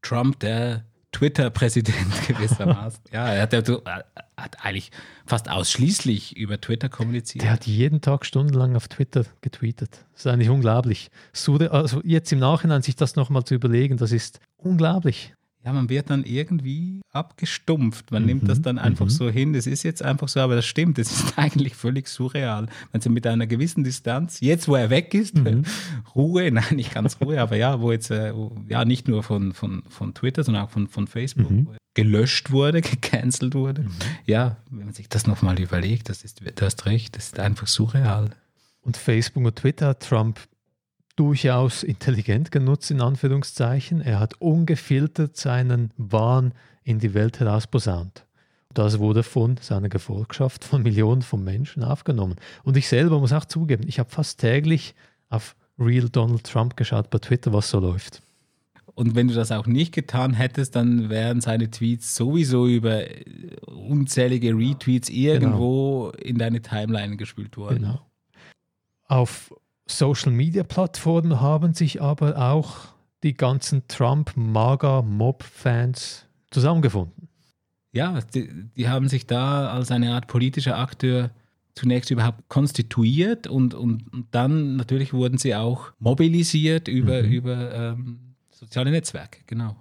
Trump, 0.00 0.40
der 0.40 0.86
Twitter-Präsident 1.12 2.26
gewissermaßen. 2.26 3.00
ja, 3.12 3.26
er 3.28 3.42
hat, 3.42 3.52
er 3.52 4.04
hat 4.36 4.64
eigentlich 4.64 4.90
fast 5.26 5.50
ausschließlich 5.50 6.38
über 6.38 6.58
Twitter 6.58 6.88
kommuniziert. 6.88 7.44
Der 7.44 7.50
hat 7.50 7.66
jeden 7.66 8.00
Tag 8.00 8.24
stundenlang 8.24 8.76
auf 8.76 8.88
Twitter 8.88 9.26
getweetet. 9.42 10.06
Das 10.12 10.24
ist 10.24 10.26
eigentlich 10.26 10.48
unglaublich. 10.48 11.10
Also 11.70 12.00
jetzt 12.02 12.32
im 12.32 12.38
Nachhinein 12.38 12.80
sich 12.80 12.96
das 12.96 13.14
nochmal 13.14 13.44
zu 13.44 13.54
überlegen, 13.54 13.98
das 13.98 14.12
ist 14.12 14.40
unglaublich. 14.56 15.34
Ja, 15.68 15.74
man 15.74 15.90
wird 15.90 16.08
dann 16.08 16.24
irgendwie 16.24 17.02
abgestumpft. 17.12 18.10
Man 18.10 18.24
nimmt 18.24 18.48
das 18.48 18.62
dann 18.62 18.78
einfach 18.78 19.10
so 19.10 19.28
hin. 19.28 19.52
Das 19.52 19.66
ist 19.66 19.82
jetzt 19.82 20.02
einfach 20.02 20.26
so, 20.26 20.40
aber 20.40 20.56
das 20.56 20.64
stimmt. 20.64 20.96
Das 20.96 21.12
ist 21.12 21.34
eigentlich 21.36 21.74
völlig 21.74 22.08
surreal. 22.08 22.68
Wenn 22.90 23.02
sie 23.02 23.10
mit 23.10 23.26
einer 23.26 23.46
gewissen 23.46 23.84
Distanz, 23.84 24.40
jetzt 24.40 24.66
wo 24.66 24.76
er 24.76 24.88
weg 24.88 25.12
ist, 25.12 25.34
Ruhe, 26.14 26.50
nein, 26.52 26.76
nicht 26.76 26.94
ganz 26.94 27.20
Ruhe, 27.20 27.38
aber 27.38 27.56
ja, 27.56 27.82
wo 27.82 27.92
jetzt, 27.92 28.10
äh, 28.10 28.32
ja, 28.66 28.86
nicht 28.86 29.08
nur 29.08 29.22
von, 29.22 29.52
von, 29.52 29.82
von 29.90 30.14
Twitter, 30.14 30.42
sondern 30.42 30.64
auch 30.64 30.70
von, 30.70 30.88
von 30.88 31.06
Facebook, 31.06 31.50
er 31.50 31.76
gelöscht 31.92 32.50
wurde, 32.50 32.80
gecancelt 32.80 33.54
wurde. 33.54 33.84
Ja, 34.24 34.56
wenn 34.70 34.86
man 34.86 34.94
sich 34.94 35.10
das 35.10 35.26
nochmal 35.26 35.60
überlegt, 35.60 36.08
das 36.08 36.24
ist, 36.24 36.40
du 36.40 36.64
hast 36.64 36.86
recht, 36.86 37.14
das 37.14 37.26
ist 37.26 37.40
einfach 37.40 37.66
surreal. 37.66 38.30
Und 38.80 38.96
Facebook 38.96 39.44
und 39.44 39.56
Twitter 39.56 39.98
Trump 39.98 40.40
durchaus 41.18 41.82
intelligent 41.82 42.52
genutzt, 42.52 42.90
in 42.90 43.00
Anführungszeichen. 43.00 44.00
Er 44.00 44.20
hat 44.20 44.40
ungefiltert 44.40 45.36
seinen 45.36 45.90
Wahn 45.96 46.52
in 46.84 47.00
die 47.00 47.12
Welt 47.12 47.40
herausposaunt. 47.40 48.24
Das 48.72 49.00
wurde 49.00 49.24
von 49.24 49.56
seiner 49.60 49.88
Gefolgschaft, 49.88 50.62
von 50.62 50.82
Millionen 50.82 51.22
von 51.22 51.42
Menschen 51.42 51.82
aufgenommen. 51.82 52.36
Und 52.62 52.76
ich 52.76 52.86
selber 52.86 53.18
muss 53.18 53.32
auch 53.32 53.44
zugeben, 53.44 53.84
ich 53.88 53.98
habe 53.98 54.10
fast 54.10 54.40
täglich 54.40 54.94
auf 55.28 55.56
Real 55.78 56.08
Donald 56.08 56.44
Trump 56.44 56.76
geschaut 56.76 57.10
bei 57.10 57.18
Twitter, 57.18 57.52
was 57.52 57.70
so 57.70 57.80
läuft. 57.80 58.22
Und 58.94 59.14
wenn 59.14 59.28
du 59.28 59.34
das 59.34 59.52
auch 59.52 59.66
nicht 59.66 59.92
getan 59.94 60.34
hättest, 60.34 60.76
dann 60.76 61.08
wären 61.08 61.40
seine 61.40 61.70
Tweets 61.70 62.14
sowieso 62.14 62.66
über 62.66 63.08
äh, 63.08 63.24
unzählige 63.66 64.56
Retweets 64.56 65.08
irgendwo 65.08 66.10
in 66.20 66.38
deine 66.38 66.62
Timeline 66.62 67.16
gespült 67.16 67.56
worden. 67.56 67.82
Genau. 67.82 68.00
Auf 69.06 69.52
Social 69.90 70.32
Media 70.32 70.62
Plattformen 70.62 71.40
haben 71.40 71.72
sich 71.74 72.00
aber 72.02 72.36
auch 72.36 72.88
die 73.22 73.32
ganzen 73.34 73.86
Trump-Maga-Mob-Fans 73.88 76.26
zusammengefunden. 76.50 77.28
Ja, 77.92 78.20
die, 78.34 78.48
die 78.76 78.88
haben 78.88 79.08
sich 79.08 79.26
da 79.26 79.70
als 79.70 79.90
eine 79.90 80.14
Art 80.14 80.28
politischer 80.28 80.78
Akteur 80.78 81.30
zunächst 81.74 82.10
überhaupt 82.10 82.48
konstituiert 82.48 83.46
und, 83.46 83.74
und, 83.74 84.10
und 84.12 84.26
dann 84.32 84.76
natürlich 84.76 85.12
wurden 85.12 85.36
sie 85.38 85.54
auch 85.54 85.92
mobilisiert 85.98 86.88
über, 86.88 87.20
über 87.20 87.74
ähm, 87.74 88.34
soziale 88.50 88.90
Netzwerke, 88.90 89.40
genau. 89.46 89.76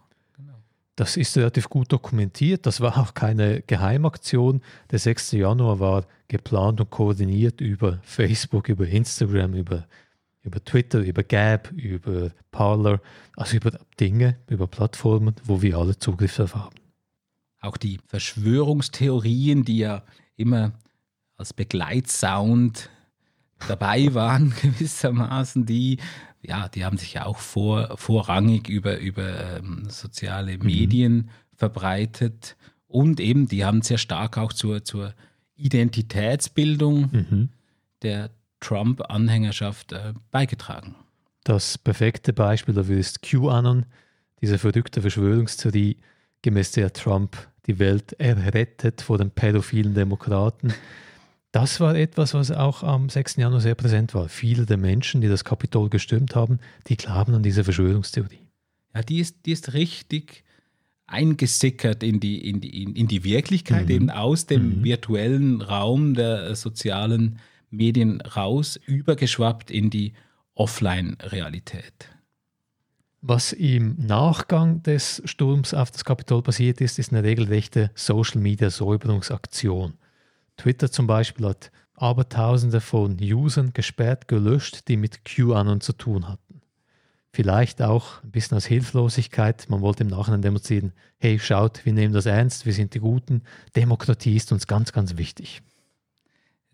Das 0.98 1.16
ist 1.16 1.38
relativ 1.38 1.70
gut 1.70 1.92
dokumentiert. 1.92 2.66
Das 2.66 2.82
war 2.82 2.98
auch 2.98 3.14
keine 3.14 3.62
Geheimaktion. 3.62 4.62
Der 4.90 4.98
6. 4.98 5.34
Januar 5.34 5.80
war 5.80 6.06
geplant 6.28 6.82
und 6.82 6.90
koordiniert 6.90 7.62
über 7.62 8.00
Facebook, 8.02 8.68
über 8.68 8.88
Instagram, 8.88 9.54
über, 9.54 9.86
über 10.42 10.64
Twitter, 10.66 11.00
über 11.00 11.22
Gab, 11.22 11.72
über 11.72 12.32
Parler, 12.50 13.00
also 13.36 13.58
über 13.58 13.80
Dinge, 14.00 14.38
über 14.48 14.66
Plattformen, 14.66 15.36
wo 15.44 15.62
wir 15.62 15.78
alle 15.78 16.00
Zugriff 16.00 16.36
darauf 16.36 16.56
haben. 16.56 16.76
Auch 17.62 17.78
die 17.78 18.00
Verschwörungstheorien, 18.08 19.64
die 19.66 19.78
ja 19.78 20.02
immer 20.36 20.72
als 21.36 21.54
Begleitsound 21.54 22.90
dabei 23.68 24.16
waren, 24.16 24.52
gewissermaßen, 24.64 25.68
die, 25.68 26.00
ja, 26.42 26.70
die 26.70 26.86
haben 26.86 26.98
sich 26.98 27.14
ja 27.14 27.26
auch 27.26 27.40
vor, 27.40 27.98
vorrangig 27.98 28.70
über, 28.70 28.98
über 28.98 29.58
ähm, 29.58 29.90
soziale 29.90 30.58
Medien 30.58 31.30
verbreitet 31.56 32.56
und 32.88 33.20
eben, 33.20 33.48
die 33.48 33.66
haben 33.66 33.82
sehr 33.82 33.98
stark 33.98 34.38
auch 34.38 34.54
zur, 34.54 34.84
zur 34.84 35.14
Identitätsbildung 35.56 37.50
der 38.02 38.30
Trump-Anhängerschaft 38.60 39.92
äh, 39.92 40.14
beigetragen. 40.32 40.96
Das 41.44 41.78
perfekte 41.78 42.34
Beispiel 42.34 42.74
dafür 42.74 42.98
ist 42.98 43.22
QAnon, 43.22 43.86
diese 44.42 44.58
verrückte 44.58 45.02
Verschwörungstheorie, 45.02 45.98
gemäß 46.42 46.72
der 46.72 46.94
Trump 46.94 47.38
die 47.66 47.80
Welt 47.80 48.14
errettet 48.14 49.02
vor 49.02 49.18
den 49.18 49.32
pädophilen 49.32 49.94
Demokraten. 49.94 50.74
Das 51.58 51.80
war 51.80 51.96
etwas, 51.96 52.36
was 52.36 52.52
auch 52.52 52.84
am 52.84 53.10
6. 53.10 53.38
Januar 53.38 53.62
sehr 53.62 53.74
präsent 53.74 54.14
war. 54.14 54.30
Viele 54.30 54.68
der 54.68 54.78
Menschen, 54.78 55.22
die 55.22 55.28
das 55.28 55.44
Kapitol 55.44 55.90
gestürmt 55.90 56.36
haben, 56.36 56.60
die 56.86 56.98
glauben 56.98 57.34
an 57.34 57.42
diese 57.42 57.64
Verschwörungstheorie. 57.64 58.42
Ja, 58.94 59.02
die 59.02 59.18
ist, 59.18 59.38
die 59.48 59.54
ist 59.54 59.74
richtig 59.74 60.44
eingesickert 61.08 62.04
in 62.04 62.20
die, 62.20 62.48
in 62.48 62.62
die, 62.62 62.84
in, 62.84 63.08
die 63.08 63.24
Wirklichkeit, 63.24 63.90
eben 63.90 64.12
aus 64.12 64.46
dem 64.46 64.84
virtuellen 64.84 65.64
Raum 65.64 66.14
der 66.14 66.44
äh, 66.44 66.56
sozialen 66.56 67.40
Medien 67.72 68.22
raus, 68.22 68.80
übergeschwappt 68.86 69.72
in 69.72 69.90
die 69.90 70.14
Offline-Realität. 70.54 72.08
Was 73.22 73.52
im 73.52 73.96
Nachgang 73.98 74.84
des 74.84 75.24
Sturms 75.26 75.74
auf 75.74 75.90
das 75.90 76.06
Kapitol 76.06 76.44
passiert 76.44 76.82
ist, 76.82 77.00
ist 77.00 77.12
eine 77.12 77.24
regelrechte 77.24 77.90
Social-Media-Säuberungsaktion. 77.96 79.96
Twitter 80.58 80.92
zum 80.92 81.08
Beispiel 81.08 81.48
hat 81.48 81.72
Abertausende 81.96 82.82
von 82.82 83.18
Usern 83.20 83.74
gesperrt, 83.74 84.28
gelöscht, 84.28 84.88
die 84.88 84.98
mit 84.98 85.26
QAnon 85.26 85.82
zu 85.82 85.94
tun 85.94 86.28
hatten. 86.28 86.62
Vielleicht 87.32 87.82
auch 87.82 88.24
ein 88.24 88.32
bisschen 88.32 88.58
aus 88.58 88.66
Hilflosigkeit. 88.66 89.68
Man 89.70 89.82
wollte 89.82 90.04
im 90.04 90.10
Nachhinein 90.10 90.42
demonstrieren, 90.42 90.94
hey, 91.18 91.40
schaut, 91.40 91.86
wir 91.86 91.94
nehmen 91.94 92.14
das 92.14 92.26
ernst, 92.26 92.66
wir 92.66 92.74
sind 92.74 92.94
die 92.94 93.00
Guten. 93.00 93.44
Demokratie 93.76 94.36
ist 94.36 94.52
uns 94.52 94.68
ganz, 94.68 94.92
ganz 94.92 95.18
wichtig. 95.18 95.62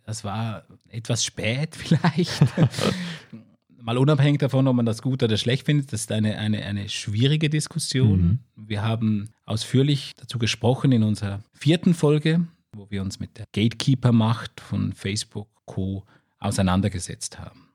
Das 0.05 0.23
war 0.23 0.63
etwas 0.89 1.23
spät 1.25 1.75
vielleicht. 1.75 2.31
Mal 3.81 3.97
unabhängig 3.97 4.39
davon, 4.39 4.65
ob 4.69 4.77
man 4.77 4.85
das 4.85 5.01
gut 5.01 5.23
oder 5.23 5.35
schlecht 5.35 5.65
findet, 5.65 5.91
das 5.91 6.01
ist 6.01 6.11
eine, 6.13 6.37
eine, 6.37 6.63
eine 6.63 6.87
schwierige 6.87 7.49
Diskussion. 7.49 8.39
Wir 8.55 8.81
haben 8.81 9.31
ausführlich 9.45 10.13
dazu 10.15 10.39
gesprochen 10.39 10.93
in 10.93 11.03
unserer 11.03 11.41
vierten 11.51 11.93
Folge, 11.93 12.47
wo 12.73 12.89
wir 12.89 13.01
uns 13.01 13.19
mit 13.19 13.37
der 13.37 13.45
Gatekeeper-Macht 13.53 14.59
von 14.61 14.93
Facebook 14.93 15.47
Co. 15.65 16.03
auseinandergesetzt 16.39 17.39
haben. 17.39 17.67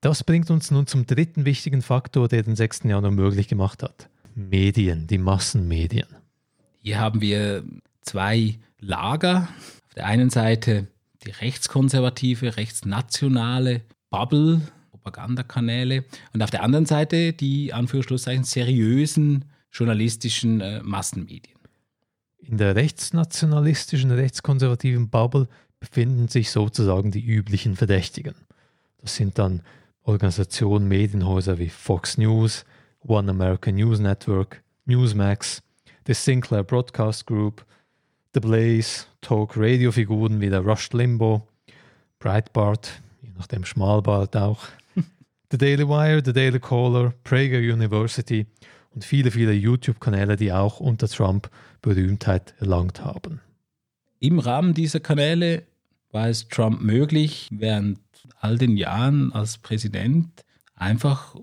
Das 0.00 0.22
bringt 0.22 0.50
uns 0.50 0.70
nun 0.70 0.86
zum 0.86 1.06
dritten 1.06 1.44
wichtigen 1.44 1.82
Faktor, 1.82 2.28
der 2.28 2.42
den 2.42 2.54
6. 2.54 2.84
Januar 2.84 3.10
möglich 3.10 3.48
gemacht 3.48 3.82
hat. 3.82 4.08
Medien, 4.34 5.06
die 5.06 5.18
Massenmedien. 5.18 6.06
Hier 6.82 7.00
haben 7.00 7.20
wir 7.20 7.64
zwei 8.02 8.58
Lager. 8.78 9.48
Auf 9.86 9.94
der 9.94 10.06
einen 10.06 10.30
Seite 10.30 10.86
die 11.24 11.30
rechtskonservative, 11.30 12.56
rechtsnationale 12.56 13.82
Bubble, 14.10 14.60
Propagandakanäle 14.90 16.04
und 16.32 16.42
auf 16.42 16.50
der 16.50 16.62
anderen 16.62 16.86
Seite 16.86 17.32
die 17.32 17.72
Anführungsschlusszeichen 17.72 18.44
seriösen 18.44 19.44
journalistischen 19.72 20.60
äh, 20.60 20.82
Massenmedien. 20.82 21.56
In 22.48 22.58
der 22.58 22.76
rechtsnationalistischen, 22.76 24.12
rechtskonservativen 24.12 25.08
Bubble 25.08 25.48
befinden 25.80 26.28
sich 26.28 26.52
sozusagen 26.52 27.10
die 27.10 27.24
üblichen 27.24 27.74
Verdächtigen. 27.74 28.36
Das 28.98 29.16
sind 29.16 29.36
dann 29.38 29.62
Organisationen, 30.04 30.86
Medienhäuser 30.86 31.58
wie 31.58 31.68
Fox 31.68 32.18
News, 32.18 32.64
One 33.00 33.32
American 33.32 33.74
News 33.74 33.98
Network, 33.98 34.62
Newsmax, 34.84 35.60
the 36.06 36.14
Sinclair 36.14 36.62
Broadcast 36.62 37.26
Group, 37.26 37.66
The 38.32 38.38
Blaze, 38.38 39.06
Talk-Radio-Figuren 39.22 40.40
wie 40.40 40.48
der 40.48 40.60
Rush 40.60 40.92
Limbo, 40.92 41.48
Breitbart, 42.20 43.02
je 43.22 43.30
nachdem 43.36 43.64
Schmalbart 43.64 44.36
auch, 44.36 44.60
The 45.50 45.58
Daily 45.58 45.88
Wire, 45.88 46.22
The 46.24 46.32
Daily 46.32 46.60
Caller, 46.60 47.12
Prager 47.24 47.58
University 47.58 48.46
und 48.96 49.04
viele, 49.04 49.30
viele 49.30 49.52
YouTube-Kanäle, 49.52 50.36
die 50.36 50.52
auch 50.52 50.80
unter 50.80 51.06
Trump 51.06 51.50
Berühmtheit 51.82 52.54
erlangt 52.58 53.04
haben. 53.04 53.42
Im 54.18 54.38
Rahmen 54.38 54.72
dieser 54.72 55.00
Kanäle 55.00 55.64
war 56.10 56.28
es 56.28 56.48
Trump 56.48 56.80
möglich, 56.80 57.48
während 57.52 58.00
all 58.40 58.56
den 58.56 58.78
Jahren 58.78 59.32
als 59.32 59.58
Präsident 59.58 60.44
einfach 60.74 61.36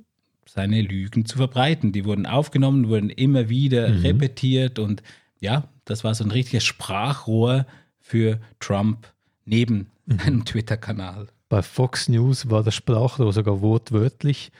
seine 0.48 0.82
Lügen 0.82 1.26
zu 1.26 1.38
verbreiten. 1.38 1.92
Die 1.92 2.06
wurden 2.06 2.26
aufgenommen, 2.26 2.90
wurden 2.90 3.12
immer 3.12 3.50
wieder 3.50 4.04
repetiert 4.04 4.80
und 4.80 5.04
ja, 5.40 5.70
das 5.86 6.04
war 6.04 6.16
so 6.16 6.24
ein 6.24 6.32
richtiges 6.32 6.64
Sprachrohr 6.64 7.68
für 8.00 8.40
Trump 8.60 9.14
neben 9.46 9.92
einem 10.08 10.44
Twitter-Kanal. 10.44 11.28
Bei 11.50 11.62
Fox 11.62 12.10
News 12.10 12.50
war 12.50 12.64
das 12.64 12.74
Sprachrohr 12.74 13.32
sogar 13.32 13.62
wortwörtlich. 13.62 14.52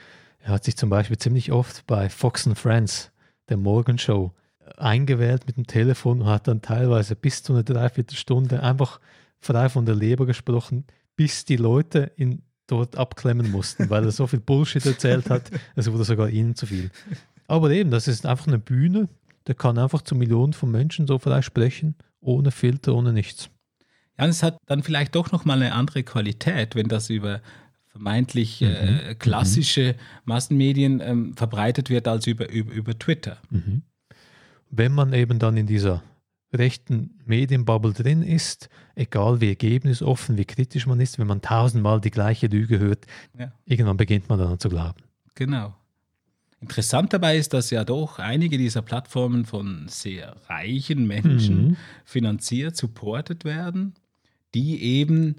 Er 0.44 0.52
hat 0.52 0.64
sich 0.64 0.76
zum 0.76 0.90
Beispiel 0.90 1.16
ziemlich 1.16 1.52
oft 1.52 1.86
bei 1.86 2.10
Fox 2.10 2.46
and 2.46 2.58
Friends, 2.58 3.10
der 3.48 3.56
Morgenshow, 3.56 4.34
eingewählt 4.76 5.46
mit 5.46 5.56
dem 5.56 5.66
Telefon 5.66 6.20
und 6.20 6.26
hat 6.26 6.46
dann 6.48 6.60
teilweise 6.60 7.16
bis 7.16 7.42
zu 7.42 7.54
einer 7.54 7.62
Dreiviertelstunde 7.62 8.62
einfach 8.62 9.00
frei 9.40 9.70
von 9.70 9.86
der 9.86 9.94
Leber 9.94 10.26
gesprochen, 10.26 10.84
bis 11.16 11.46
die 11.46 11.56
Leute 11.56 12.12
ihn 12.16 12.42
dort 12.66 12.96
abklemmen 12.96 13.50
mussten, 13.50 13.88
weil 13.88 14.04
er 14.04 14.10
so 14.10 14.26
viel 14.26 14.40
Bullshit 14.40 14.84
erzählt 14.84 15.30
hat, 15.30 15.50
es 15.76 15.90
wurde 15.90 16.04
sogar 16.04 16.28
ihnen 16.28 16.54
zu 16.54 16.66
viel. 16.66 16.90
Aber 17.46 17.70
eben, 17.70 17.90
das 17.90 18.06
ist 18.06 18.26
einfach 18.26 18.46
eine 18.46 18.58
Bühne, 18.58 19.08
der 19.46 19.54
kann 19.54 19.78
einfach 19.78 20.02
zu 20.02 20.14
Millionen 20.14 20.52
von 20.52 20.70
Menschen 20.70 21.06
so 21.06 21.18
frei 21.18 21.40
sprechen, 21.40 21.94
ohne 22.20 22.50
Filter, 22.50 22.94
ohne 22.94 23.14
nichts. 23.14 23.48
Ja, 24.18 24.24
und 24.24 24.30
es 24.30 24.42
hat 24.42 24.58
dann 24.66 24.82
vielleicht 24.82 25.14
doch 25.14 25.32
nochmal 25.32 25.62
eine 25.62 25.72
andere 25.72 26.02
Qualität, 26.02 26.74
wenn 26.74 26.88
das 26.88 27.08
über 27.08 27.40
vermeintlich 27.94 28.60
äh, 28.60 28.66
mhm. 28.66 29.00
äh, 29.10 29.14
klassische 29.14 29.94
Massenmedien 30.24 31.00
ähm, 31.00 31.36
verbreitet 31.36 31.90
wird 31.90 32.08
als 32.08 32.26
über, 32.26 32.50
über, 32.50 32.72
über 32.72 32.98
Twitter. 32.98 33.38
Mhm. 33.50 33.82
Wenn 34.68 34.92
man 34.92 35.12
eben 35.12 35.38
dann 35.38 35.56
in 35.56 35.68
dieser 35.68 36.02
rechten 36.52 37.20
Medienbubble 37.24 37.92
drin 37.92 38.24
ist, 38.24 38.68
egal 38.96 39.40
wie 39.40 39.48
ergebnisoffen, 39.48 40.36
wie 40.36 40.44
kritisch 40.44 40.88
man 40.88 40.98
ist, 40.98 41.20
wenn 41.20 41.28
man 41.28 41.40
tausendmal 41.40 42.00
die 42.00 42.10
gleiche 42.10 42.48
Lüge 42.48 42.80
hört, 42.80 43.06
ja. 43.38 43.52
irgendwann 43.64 43.96
beginnt 43.96 44.28
man 44.28 44.40
dann 44.40 44.58
zu 44.58 44.68
glauben. 44.68 45.00
Genau. 45.36 45.74
Interessant 46.60 47.12
dabei 47.12 47.36
ist, 47.36 47.54
dass 47.54 47.70
ja 47.70 47.84
doch 47.84 48.18
einige 48.18 48.58
dieser 48.58 48.82
Plattformen 48.82 49.44
von 49.44 49.86
sehr 49.86 50.34
reichen 50.48 51.06
Menschen 51.06 51.68
mhm. 51.68 51.76
finanziert, 52.04 52.74
supportet 52.74 53.44
werden, 53.44 53.94
die 54.54 54.82
eben 54.82 55.36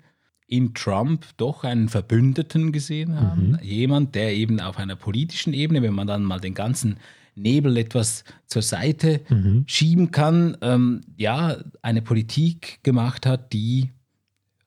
in 0.48 0.74
Trump 0.74 1.26
doch 1.38 1.64
einen 1.64 1.90
Verbündeten 1.90 2.72
gesehen 2.72 3.20
haben. 3.20 3.52
Mhm. 3.52 3.60
Jemand, 3.62 4.16
der 4.16 4.34
eben 4.34 4.60
auf 4.60 4.78
einer 4.78 4.96
politischen 4.96 5.54
Ebene, 5.54 5.82
wenn 5.82 5.94
man 5.94 6.08
dann 6.08 6.24
mal 6.24 6.40
den 6.40 6.54
ganzen 6.54 6.98
Nebel 7.36 7.78
etwas 7.78 8.24
zur 8.48 8.62
Seite 8.62 9.22
mhm. 9.30 9.64
schieben 9.68 10.12
kann, 10.12 10.58
ähm, 10.62 11.02
ja, 11.18 11.58
eine 11.82 12.02
Politik 12.02 12.80
gemacht 12.84 13.26
hat, 13.26 13.52
die 13.54 13.92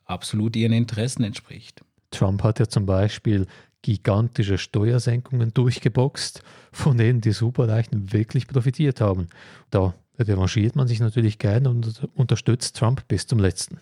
absolut 0.04 0.56
ihren 0.56 0.72
Interessen 0.72 1.24
entspricht. 1.24 1.82
Trump 2.10 2.42
hat 2.42 2.58
ja 2.58 2.68
zum 2.68 2.86
Beispiel 2.86 3.46
gigantische 3.82 4.58
Steuersenkungen 4.58 5.54
durchgeboxt, 5.54 6.42
von 6.72 6.96
denen 6.96 7.20
die 7.20 7.32
Superreichen 7.32 8.12
wirklich 8.12 8.46
profitiert 8.46 9.00
haben. 9.00 9.28
Da 9.70 9.94
revanchiert 10.18 10.74
man 10.74 10.88
sich 10.88 11.00
natürlich 11.00 11.38
gerne 11.38 11.70
und 11.70 12.08
unterstützt 12.14 12.76
Trump 12.76 13.06
bis 13.08 13.26
zum 13.26 13.38
letzten. 13.38 13.80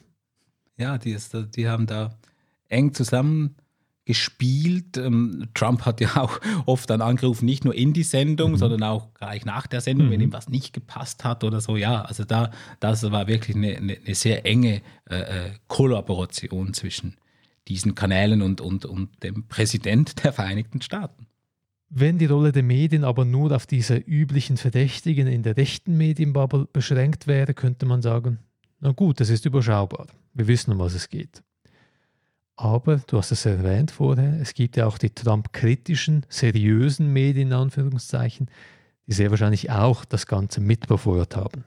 Ja, 0.79 0.99
die, 0.99 1.13
ist, 1.13 1.37
die 1.55 1.69
haben 1.69 1.87
da 1.87 2.17
eng 2.69 2.93
zusammen 2.93 3.57
gespielt. 4.07 4.97
Ähm, 4.97 5.49
Trump 5.53 5.85
hat 5.85 6.01
ja 6.01 6.17
auch 6.17 6.41
oft 6.67 6.89
dann 6.89 7.03
angerufen, 7.03 7.45
nicht 7.45 7.65
nur 7.65 7.75
in 7.75 7.93
die 7.93 8.05
Sendung, 8.05 8.53
mhm. 8.53 8.57
sondern 8.57 8.83
auch 8.85 9.13
gleich 9.15 9.45
nach 9.45 9.67
der 9.67 9.83
Sendung, 9.83 10.07
mhm. 10.07 10.13
wenn 10.13 10.21
ihm 10.23 10.33
was 10.33 10.49
nicht 10.49 10.73
gepasst 10.73 11.25
hat 11.25 11.45
oder 11.45 11.61
so. 11.61 11.77
Ja, 11.77 12.03
also 12.03 12.25
da, 12.25 12.51
das 12.81 13.11
war 13.11 13.27
wirklich 13.27 13.57
eine, 13.57 13.77
eine, 13.77 14.15
sehr 14.15 14.47
enge 14.47 14.81
äh, 15.11 15.17
äh, 15.17 15.51
Kollaboration 15.67 16.73
zwischen 16.73 17.17
diesen 17.69 17.97
Kanälen 17.97 18.43
und, 18.43 18.61
und, 18.61 18.87
und 18.87 19.23
dem 19.25 19.49
Präsident 19.49 20.23
der 20.25 20.33
Vereinigten 20.33 20.81
Staaten. 20.81 21.27
Wenn 21.89 22.19
die 22.19 22.27
Rolle 22.27 22.53
der 22.53 22.63
Medien 22.63 23.05
aber 23.05 23.25
nur 23.25 23.55
auf 23.55 23.67
diese 23.67 23.97
üblichen 23.97 24.57
Verdächtigen 24.57 25.27
in 25.27 25.43
der 25.43 25.57
rechten 25.57 25.97
Medienbubble 25.97 26.69
beschränkt 26.73 27.27
wäre, 27.27 27.55
könnte 27.55 27.87
man 27.87 28.03
sagen, 28.03 28.39
na 28.81 28.93
gut, 28.93 29.21
das 29.21 29.31
ist 29.31 29.47
überschaubar. 29.47 30.07
Wir 30.35 30.47
wissen, 30.47 30.73
um 30.73 30.79
was 30.79 30.95
es 30.95 31.09
geht. 31.09 31.43
Aber 32.57 32.99
du 33.07 33.19
hast 33.19 33.33
es 33.33 33.45
erwähnt 33.45 33.91
vorher, 33.91 34.41
es 34.41 34.55
gibt 34.55 34.77
ja 34.77 34.87
auch 34.87 34.97
die 34.97 35.11
Trump-kritischen, 35.11 36.25
seriösen 36.29 37.13
Medien, 37.13 37.49
in 37.49 37.55
Anführungszeichen, 37.55 38.51
die 39.07 39.13
sehr 39.13 39.31
wahrscheinlich 39.31 39.71
auch 39.71 40.05
das 40.05 40.27
Ganze 40.27 40.61
mitbefeuert 40.61 41.37
haben. 41.37 41.65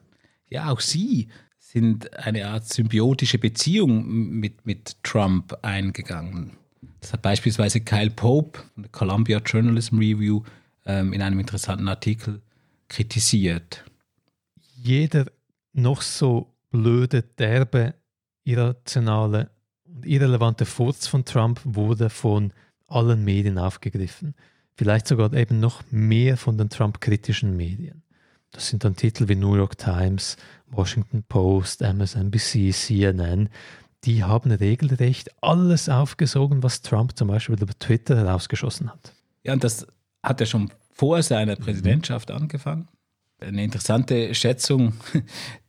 Ja, 0.47 0.71
auch 0.71 0.79
sie 0.79 1.29
sind 1.59 2.17
eine 2.17 2.47
Art 2.47 2.65
symbiotische 2.65 3.37
Beziehung 3.37 4.07
mit, 4.07 4.65
mit 4.65 5.03
Trump 5.03 5.55
eingegangen. 5.61 6.57
Das 7.01 7.13
hat 7.13 7.21
beispielsweise 7.21 7.81
Kyle 7.81 8.09
Pope 8.09 8.59
von 8.73 8.83
der 8.83 8.91
Columbia 8.91 9.37
Journalism 9.39 9.99
Review 9.99 10.41
ähm, 10.85 11.13
in 11.13 11.21
einem 11.21 11.39
interessanten 11.39 11.87
Artikel 11.87 12.41
kritisiert. 12.87 13.85
Jeder 14.73 15.25
noch 15.73 16.01
so 16.01 16.55
blöde, 16.69 17.23
derbe, 17.23 17.95
irrationale 18.43 19.49
und 19.85 20.05
irrelevante 20.05 20.65
Furz 20.65 21.07
von 21.07 21.25
Trump 21.25 21.61
wurde 21.63 22.09
von 22.09 22.53
allen 22.87 23.23
Medien 23.23 23.57
aufgegriffen. 23.57 24.35
Vielleicht 24.75 25.07
sogar 25.07 25.33
eben 25.33 25.59
noch 25.59 25.83
mehr 25.91 26.37
von 26.37 26.57
den 26.57 26.69
Trump-kritischen 26.69 27.55
Medien. 27.57 28.03
Das 28.51 28.69
sind 28.69 28.83
dann 28.83 28.95
Titel 28.95 29.27
wie 29.27 29.35
New 29.35 29.55
York 29.55 29.77
Times, 29.77 30.37
Washington 30.67 31.23
Post, 31.23 31.81
MSNBC, 31.81 32.71
CNN. 32.71 33.49
Die 34.05 34.23
haben 34.23 34.51
regelrecht 34.51 35.29
alles 35.41 35.89
aufgesogen, 35.89 36.63
was 36.63 36.81
Trump 36.81 37.17
zum 37.17 37.27
Beispiel 37.27 37.61
über 37.61 37.77
Twitter 37.77 38.17
herausgeschossen 38.17 38.89
hat. 38.89 39.13
Ja, 39.43 39.53
und 39.53 39.63
das 39.63 39.85
hat 40.23 40.39
er 40.41 40.47
schon 40.47 40.71
vor 40.91 41.21
seiner 41.21 41.55
Präsidentschaft 41.55 42.29
mhm. 42.29 42.35
angefangen. 42.35 42.87
Eine 43.39 43.63
interessante 43.63 44.33
Schätzung 44.35 44.93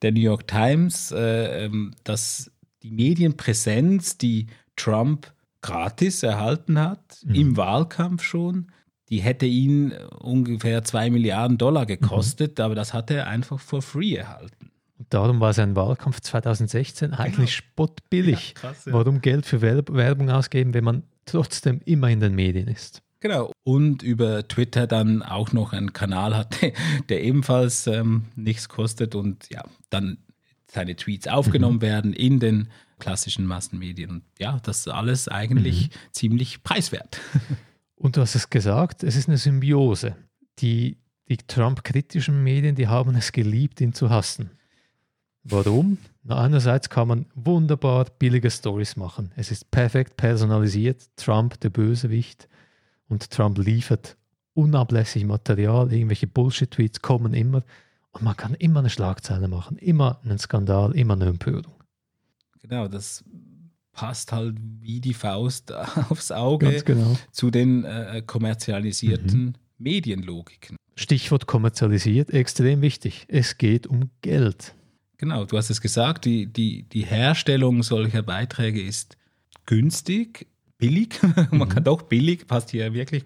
der 0.02 0.12
New 0.12 0.20
York 0.20 0.46
Times, 0.48 1.12
äh, 1.12 1.66
ähm, 1.66 1.94
dass 2.04 2.50
die 2.82 2.90
Medienpräsenz, 2.90 4.18
die 4.18 4.46
Trump 4.76 5.32
gratis 5.62 6.22
erhalten 6.22 6.78
hat, 6.78 7.18
mhm. 7.24 7.34
im 7.34 7.56
Wahlkampf 7.56 8.22
schon, 8.22 8.72
die 9.10 9.20
hätte 9.20 9.46
ihn 9.46 9.92
ungefähr 10.20 10.84
zwei 10.84 11.10
Milliarden 11.10 11.58
Dollar 11.58 11.84
gekostet, 11.84 12.58
mhm. 12.58 12.64
aber 12.64 12.74
das 12.74 12.94
hat 12.94 13.10
er 13.10 13.26
einfach 13.26 13.60
for 13.60 13.82
free 13.82 14.14
erhalten. 14.14 14.70
darum 15.10 15.40
war 15.40 15.52
sein 15.52 15.76
Wahlkampf 15.76 16.20
2016 16.20 17.12
eigentlich 17.12 17.56
genau. 17.56 17.70
spottbillig. 17.72 18.54
Ja, 18.54 18.60
krass, 18.60 18.84
ja. 18.86 18.92
Warum 18.92 19.20
Geld 19.20 19.46
für 19.46 19.60
Werbung 19.60 20.30
ausgeben, 20.30 20.74
wenn 20.74 20.84
man 20.84 21.02
trotzdem 21.26 21.80
immer 21.84 22.08
in 22.08 22.20
den 22.20 22.34
Medien 22.34 22.68
ist? 22.68 23.02
Genau. 23.20 23.52
Und 23.64 24.02
über 24.02 24.46
Twitter 24.48 24.86
dann 24.86 25.22
auch 25.22 25.52
noch 25.52 25.72
einen 25.72 25.92
Kanal 25.92 26.36
hatte, 26.36 26.72
der 27.08 27.22
ebenfalls 27.22 27.86
ähm, 27.86 28.24
nichts 28.34 28.68
kostet 28.68 29.14
und 29.14 29.48
ja, 29.50 29.64
dann 29.90 30.18
seine 30.66 30.96
Tweets 30.96 31.28
aufgenommen 31.28 31.76
mhm. 31.76 31.82
werden 31.82 32.12
in 32.12 32.40
den 32.40 32.68
klassischen 32.98 33.46
Massenmedien. 33.46 34.10
Und 34.10 34.22
ja, 34.38 34.58
das 34.62 34.80
ist 34.80 34.88
alles 34.88 35.28
eigentlich 35.28 35.88
mhm. 35.88 36.12
ziemlich 36.12 36.62
preiswert. 36.62 37.20
Und 37.96 38.16
du 38.16 38.22
hast 38.22 38.34
es 38.34 38.48
gesagt, 38.48 39.02
es 39.02 39.14
ist 39.14 39.28
eine 39.28 39.36
Symbiose. 39.36 40.16
Die, 40.60 40.96
die 41.28 41.36
Trump-kritischen 41.36 42.42
Medien, 42.42 42.74
die 42.74 42.88
haben 42.88 43.14
es 43.14 43.30
geliebt, 43.30 43.78
ihn 43.82 43.92
zu 43.92 44.08
hassen. 44.08 44.50
Warum? 45.42 45.98
Na, 46.22 46.42
einerseits 46.42 46.88
kann 46.88 47.08
man 47.08 47.26
wunderbar 47.34 48.06
billige 48.18 48.50
Stories 48.50 48.96
machen. 48.96 49.32
Es 49.36 49.50
ist 49.50 49.70
perfekt 49.70 50.16
personalisiert. 50.16 51.04
Trump, 51.16 51.60
der 51.60 51.68
Bösewicht. 51.68 52.48
Und 53.10 53.30
Trump 53.30 53.58
liefert 53.58 54.16
unablässig 54.54 55.26
Material. 55.26 55.92
Irgendwelche 55.92 56.26
Bullshit-Tweets 56.26 57.02
kommen 57.02 57.34
immer. 57.34 57.62
Und 58.12 58.22
man 58.22 58.36
kann 58.36 58.54
immer 58.54 58.80
eine 58.80 58.90
Schlagzeile 58.90 59.48
machen, 59.48 59.76
immer 59.76 60.20
einen 60.24 60.38
Skandal, 60.38 60.96
immer 60.96 61.14
eine 61.14 61.26
Empörung. 61.26 61.74
Genau, 62.60 62.88
das 62.88 63.24
passt 63.92 64.32
halt 64.32 64.56
wie 64.80 65.00
die 65.00 65.14
Faust 65.14 65.72
aufs 66.10 66.32
Auge 66.32 66.82
genau. 66.84 67.16
zu 67.32 67.50
den 67.50 67.84
äh, 67.84 68.22
kommerzialisierten 68.24 69.44
mhm. 69.44 69.54
Medienlogiken. 69.78 70.76
Stichwort 70.96 71.46
kommerzialisiert, 71.46 72.30
extrem 72.30 72.82
wichtig. 72.82 73.24
Es 73.28 73.58
geht 73.58 73.86
um 73.86 74.10
Geld. 74.20 74.74
Genau, 75.16 75.44
du 75.44 75.56
hast 75.56 75.70
es 75.70 75.80
gesagt, 75.80 76.24
die, 76.24 76.46
die, 76.46 76.84
die 76.84 77.04
Herstellung 77.04 77.82
solcher 77.82 78.22
Beiträge 78.22 78.82
ist 78.82 79.16
günstig, 79.66 80.46
billig. 80.80 81.20
Man 81.50 81.60
mhm. 81.60 81.68
kann 81.68 81.84
doch 81.84 82.02
billig, 82.02 82.46
passt 82.46 82.70
hier 82.70 82.92
wirklich. 82.92 83.22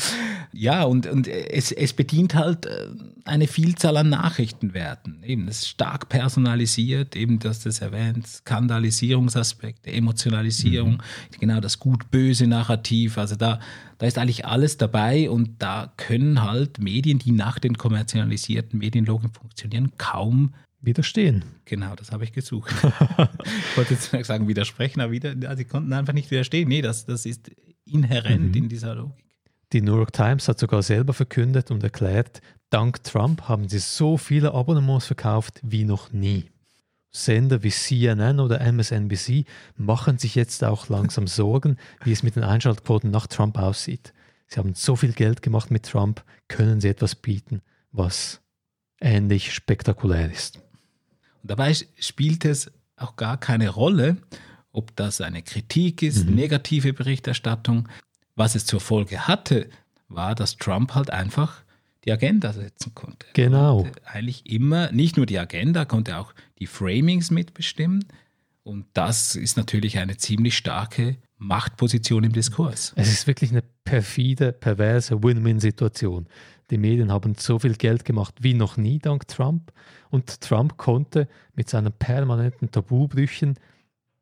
ja, 0.52 0.84
und, 0.84 1.06
und 1.06 1.28
es, 1.28 1.72
es 1.72 1.92
bedient 1.92 2.34
halt 2.34 2.64
äh, 2.66 2.86
eine 3.24 3.46
Vielzahl 3.46 3.96
an 3.98 4.08
Nachrichtenwerten. 4.08 5.22
Eben, 5.24 5.48
es 5.48 5.58
ist 5.58 5.68
stark 5.68 6.08
personalisiert, 6.08 7.14
eben, 7.16 7.38
du 7.38 7.48
hast 7.48 7.66
das 7.66 7.80
erwähnt, 7.80 8.26
Skandalisierungsaspekte, 8.26 9.92
Emotionalisierung, 9.92 10.92
mhm. 10.92 11.38
genau 11.40 11.60
das 11.60 11.78
gut-böse 11.78 12.46
Narrativ. 12.46 13.18
Also 13.18 13.36
da, 13.36 13.60
da 13.98 14.06
ist 14.06 14.16
eigentlich 14.16 14.46
alles 14.46 14.78
dabei 14.78 15.28
und 15.28 15.60
da 15.60 15.92
können 15.96 16.42
halt 16.42 16.78
Medien, 16.78 17.18
die 17.18 17.32
nach 17.32 17.58
den 17.58 17.76
kommerzialisierten 17.76 18.78
Medienlogen 18.78 19.30
funktionieren, 19.30 19.92
kaum 19.98 20.54
widerstehen. 20.82 21.44
Genau, 21.64 21.94
das 21.94 22.12
habe 22.12 22.24
ich 22.24 22.32
gesucht. 22.32 22.72
ich 22.82 23.76
wollte 23.76 23.94
jetzt 23.94 24.10
sagen, 24.26 24.48
widersprechen, 24.48 25.00
aber 25.00 25.12
wieder, 25.12 25.34
ja, 25.34 25.56
sie 25.56 25.64
konnten 25.64 25.92
einfach 25.92 26.12
nicht 26.12 26.30
widerstehen. 26.30 26.68
Nee, 26.68 26.82
das, 26.82 27.06
das 27.06 27.24
ist 27.24 27.50
inhärent 27.84 28.50
mhm. 28.50 28.64
in 28.64 28.68
dieser 28.68 28.94
Logik. 28.94 29.24
Die 29.72 29.80
New 29.80 29.96
York 29.96 30.12
Times 30.12 30.48
hat 30.48 30.58
sogar 30.58 30.82
selber 30.82 31.14
verkündet 31.14 31.70
und 31.70 31.82
erklärt, 31.82 32.42
dank 32.68 33.02
Trump 33.04 33.48
haben 33.48 33.68
sie 33.68 33.78
so 33.78 34.18
viele 34.18 34.52
Abonnements 34.52 35.06
verkauft 35.06 35.60
wie 35.62 35.84
noch 35.84 36.12
nie. 36.12 36.50
Sender 37.10 37.62
wie 37.62 37.70
CNN 37.70 38.40
oder 38.40 38.60
MSNBC 38.60 39.44
machen 39.76 40.18
sich 40.18 40.34
jetzt 40.34 40.64
auch 40.64 40.88
langsam 40.88 41.26
Sorgen, 41.26 41.76
wie 42.04 42.12
es 42.12 42.22
mit 42.22 42.36
den 42.36 42.44
Einschaltquoten 42.44 43.10
nach 43.10 43.26
Trump 43.26 43.58
aussieht. 43.58 44.12
Sie 44.46 44.58
haben 44.58 44.74
so 44.74 44.96
viel 44.96 45.12
Geld 45.12 45.42
gemacht 45.42 45.70
mit 45.70 45.84
Trump, 45.84 46.24
können 46.48 46.80
sie 46.80 46.88
etwas 46.88 47.14
bieten, 47.14 47.62
was 47.92 48.40
ähnlich 49.00 49.54
spektakulär 49.54 50.30
ist. 50.30 50.61
Dabei 51.42 51.74
spielt 51.98 52.44
es 52.44 52.70
auch 52.96 53.16
gar 53.16 53.38
keine 53.38 53.68
Rolle, 53.68 54.16
ob 54.72 54.94
das 54.96 55.20
eine 55.20 55.42
Kritik 55.42 56.02
ist, 56.02 56.26
mhm. 56.26 56.34
negative 56.34 56.92
Berichterstattung. 56.92 57.88
Was 58.34 58.54
es 58.54 58.64
zur 58.64 58.80
Folge 58.80 59.26
hatte, 59.26 59.68
war, 60.08 60.34
dass 60.34 60.56
Trump 60.56 60.94
halt 60.94 61.10
einfach 61.10 61.62
die 62.04 62.12
Agenda 62.12 62.52
setzen 62.52 62.94
konnte. 62.94 63.26
Genau. 63.34 63.86
eigentlich 64.04 64.50
immer, 64.50 64.90
nicht 64.90 65.16
nur 65.16 65.26
die 65.26 65.38
Agenda, 65.38 65.84
konnte 65.84 66.16
auch 66.16 66.32
die 66.58 66.66
Framings 66.66 67.30
mitbestimmen. 67.30 68.04
Und 68.64 68.86
das 68.94 69.34
ist 69.34 69.56
natürlich 69.56 69.98
eine 69.98 70.16
ziemlich 70.16 70.56
starke 70.56 71.16
Machtposition 71.38 72.24
im 72.24 72.32
Diskurs. 72.32 72.92
Es 72.96 73.12
ist 73.12 73.26
wirklich 73.26 73.50
eine 73.50 73.62
perfide, 73.84 74.52
perverse 74.52 75.22
Win-Win-Situation. 75.22 76.26
Die 76.72 76.78
Medien 76.78 77.12
haben 77.12 77.34
so 77.34 77.58
viel 77.58 77.74
Geld 77.74 78.06
gemacht 78.06 78.34
wie 78.40 78.54
noch 78.54 78.78
nie 78.78 78.98
dank 78.98 79.28
Trump. 79.28 79.72
Und 80.08 80.40
Trump 80.40 80.78
konnte 80.78 81.28
mit 81.54 81.68
seinen 81.68 81.92
permanenten 81.92 82.70
Tabubrüchen 82.70 83.58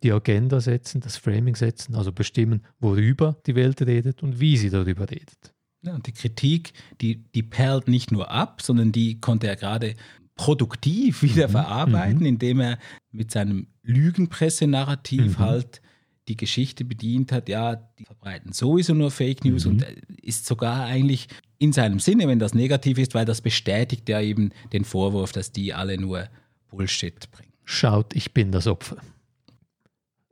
die 0.03 0.11
Agenda 0.11 0.61
setzen, 0.61 1.01
das 1.01 1.17
Framing 1.17 1.55
setzen, 1.55 1.95
also 1.95 2.11
bestimmen, 2.11 2.65
worüber 2.81 3.37
die 3.47 3.55
Welt 3.55 3.81
redet 3.83 4.25
und 4.25 4.41
wie 4.41 4.57
sie 4.57 4.69
darüber 4.69 5.09
redet. 5.09 5.55
Ja, 5.83 5.95
und 5.95 6.09
die 6.09 6.13
Kritik, 6.13 6.73
die, 7.01 7.23
die 7.35 7.45
perlt 7.45 7.87
nicht 7.87 8.11
nur 8.11 8.33
ab, 8.33 8.63
sondern 8.63 8.91
die 8.91 9.21
konnte 9.21 9.47
er 9.47 9.55
gerade 9.55 9.95
produktiv 10.35 11.23
wieder 11.23 11.47
mhm. 11.47 11.53
verarbeiten, 11.53 12.21
mhm. 12.21 12.27
indem 12.27 12.61
er 12.61 12.79
mit 13.13 13.31
seinem 13.31 13.69
Lügenpresse-Narrativ 13.85 15.39
mhm. 15.39 15.39
halt 15.39 15.83
die 16.29 16.37
Geschichte 16.37 16.85
bedient 16.85 17.33
hat, 17.33 17.49
ja, 17.49 17.77
die 17.77 18.05
verbreiten 18.05 18.53
sowieso 18.53 18.95
nur 18.95 19.11
Fake 19.11 19.45
News 19.45 19.65
mhm. 19.65 19.73
und 19.73 19.83
ist 20.23 20.47
sogar 20.47 20.85
eigentlich 20.85 21.29
in 21.59 21.73
seinem 21.73 21.99
Sinne, 21.99 22.29
wenn 22.29 22.39
das 22.39 22.55
negativ 22.55 22.99
ist, 22.99 23.15
weil 23.15 23.25
das 23.25 23.41
bestätigt 23.41 24.09
ja 24.09 24.21
eben 24.21 24.51
den 24.73 24.85
Vorwurf, 24.85 25.33
dass 25.33 25.53
die 25.53 25.75
alle 25.75 25.99
nur 25.99 26.29
Bullshit 26.69 27.31
bringen. 27.31 27.53
Schaut, 27.65 28.15
ich 28.15 28.33
bin 28.33 28.53
das 28.53 28.67
Opfer. 28.67 28.97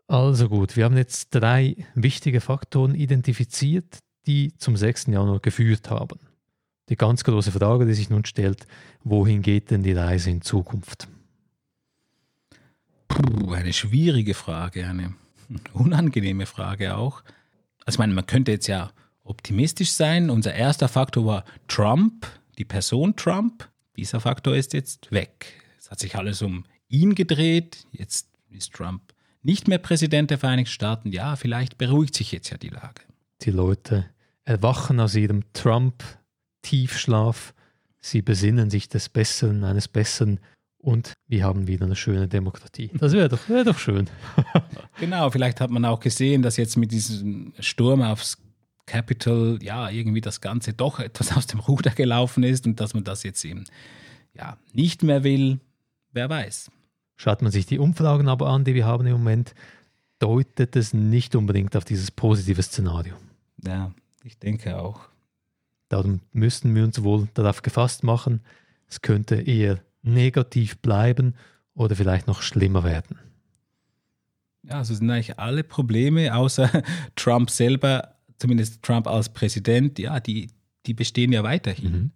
Also 0.06 0.48
gut, 0.48 0.76
wir 0.76 0.84
haben 0.84 0.96
jetzt 0.96 1.28
drei 1.30 1.76
wichtige 1.94 2.40
Faktoren 2.40 2.94
identifiziert, 2.94 3.98
die 4.26 4.54
zum 4.56 4.76
6. 4.76 5.06
Januar 5.08 5.40
geführt 5.40 5.90
haben. 5.90 6.18
Die 6.88 6.96
ganz 6.96 7.24
große 7.24 7.52
Frage, 7.52 7.84
die 7.84 7.92
sich 7.92 8.08
nun 8.08 8.24
stellt, 8.24 8.66
wohin 9.04 9.42
geht 9.42 9.70
denn 9.70 9.82
die 9.82 9.92
Reise 9.92 10.30
in 10.30 10.40
Zukunft? 10.40 11.08
Puh, 13.08 13.52
eine 13.52 13.74
schwierige 13.74 14.32
Frage, 14.32 14.86
eine 14.86 15.14
unangenehme 15.72 16.46
Frage 16.46 16.96
auch. 16.96 17.22
Also 17.84 17.96
ich 17.96 17.98
meine, 17.98 18.14
man 18.14 18.26
könnte 18.26 18.52
jetzt 18.52 18.66
ja 18.66 18.90
optimistisch 19.24 19.92
sein. 19.92 20.30
Unser 20.30 20.54
erster 20.54 20.88
Faktor 20.88 21.26
war 21.26 21.44
Trump, 21.68 22.26
die 22.58 22.64
Person 22.64 23.16
Trump. 23.16 23.68
Dieser 23.96 24.20
Faktor 24.20 24.56
ist 24.56 24.72
jetzt 24.72 25.10
weg. 25.10 25.46
Es 25.78 25.90
hat 25.90 25.98
sich 25.98 26.16
alles 26.16 26.42
um 26.42 26.64
ihn 26.88 27.14
gedreht. 27.14 27.86
Jetzt 27.92 28.28
ist 28.50 28.72
Trump 28.72 29.02
nicht 29.42 29.68
mehr 29.68 29.78
Präsident 29.78 30.30
der 30.30 30.38
Vereinigten 30.38 30.70
Staaten. 30.70 31.12
Ja, 31.12 31.36
vielleicht 31.36 31.78
beruhigt 31.78 32.14
sich 32.14 32.32
jetzt 32.32 32.50
ja 32.50 32.58
die 32.58 32.68
Lage. 32.68 33.02
Die 33.42 33.50
Leute 33.50 34.06
erwachen 34.44 35.00
aus 35.00 35.14
ihrem 35.14 35.44
Trump-Tiefschlaf. 35.52 37.54
Sie 38.00 38.22
besinnen 38.22 38.70
sich 38.70 38.88
des 38.88 39.08
Besseren, 39.08 39.64
eines 39.64 39.88
Besseren 39.88 40.38
und 40.78 41.14
wir 41.26 41.44
haben 41.44 41.66
wieder 41.66 41.84
eine 41.84 41.96
schöne 41.96 42.28
Demokratie. 42.28 42.90
Das 42.94 43.12
wäre 43.12 43.28
doch, 43.28 43.48
wär 43.48 43.64
doch 43.64 43.78
schön. 43.78 44.08
genau, 45.00 45.30
vielleicht 45.30 45.60
hat 45.60 45.70
man 45.70 45.84
auch 45.84 46.00
gesehen, 46.00 46.42
dass 46.42 46.56
jetzt 46.56 46.76
mit 46.76 46.92
diesem 46.92 47.52
Sturm 47.58 48.02
aufs 48.02 48.38
Capitol 48.86 49.58
ja 49.62 49.90
irgendwie 49.90 50.20
das 50.20 50.40
Ganze 50.40 50.72
doch 50.72 50.98
etwas 50.98 51.36
aus 51.36 51.46
dem 51.46 51.60
Ruder 51.60 51.90
gelaufen 51.90 52.42
ist 52.42 52.66
und 52.66 52.80
dass 52.80 52.94
man 52.94 53.04
das 53.04 53.22
jetzt 53.22 53.44
eben 53.44 53.64
ja 54.34 54.56
nicht 54.72 55.02
mehr 55.02 55.24
will. 55.24 55.60
Wer 56.12 56.30
weiß. 56.30 56.70
Schaut 57.16 57.42
man 57.42 57.52
sich 57.52 57.66
die 57.66 57.78
Umfragen 57.78 58.28
aber 58.28 58.48
an, 58.48 58.64
die 58.64 58.74
wir 58.74 58.86
haben 58.86 59.06
im 59.06 59.12
Moment, 59.12 59.54
deutet 60.20 60.76
es 60.76 60.94
nicht 60.94 61.34
unbedingt 61.36 61.76
auf 61.76 61.84
dieses 61.84 62.10
positive 62.10 62.62
Szenario. 62.62 63.14
Ja, 63.64 63.92
ich 64.24 64.38
denke 64.38 64.78
auch. 64.78 65.00
Darum 65.88 66.20
müssten 66.32 66.74
wir 66.74 66.84
uns 66.84 67.02
wohl 67.02 67.28
darauf 67.34 67.62
gefasst 67.62 68.04
machen, 68.04 68.40
es 68.88 69.02
könnte 69.02 69.36
eher 69.36 69.80
negativ 70.02 70.78
bleiben 70.78 71.34
oder 71.74 71.96
vielleicht 71.96 72.26
noch 72.26 72.42
schlimmer 72.42 72.84
werden. 72.84 73.18
Ja, 74.62 74.78
also 74.78 74.94
sind 74.94 75.10
eigentlich 75.10 75.38
alle 75.38 75.64
Probleme, 75.64 76.34
außer 76.34 76.82
Trump 77.16 77.50
selber, 77.50 78.16
zumindest 78.38 78.82
Trump 78.82 79.06
als 79.06 79.28
Präsident, 79.28 79.98
ja, 79.98 80.20
die, 80.20 80.50
die 80.86 80.94
bestehen 80.94 81.32
ja 81.32 81.42
weiterhin. 81.42 81.92
Mhm. 81.92 82.10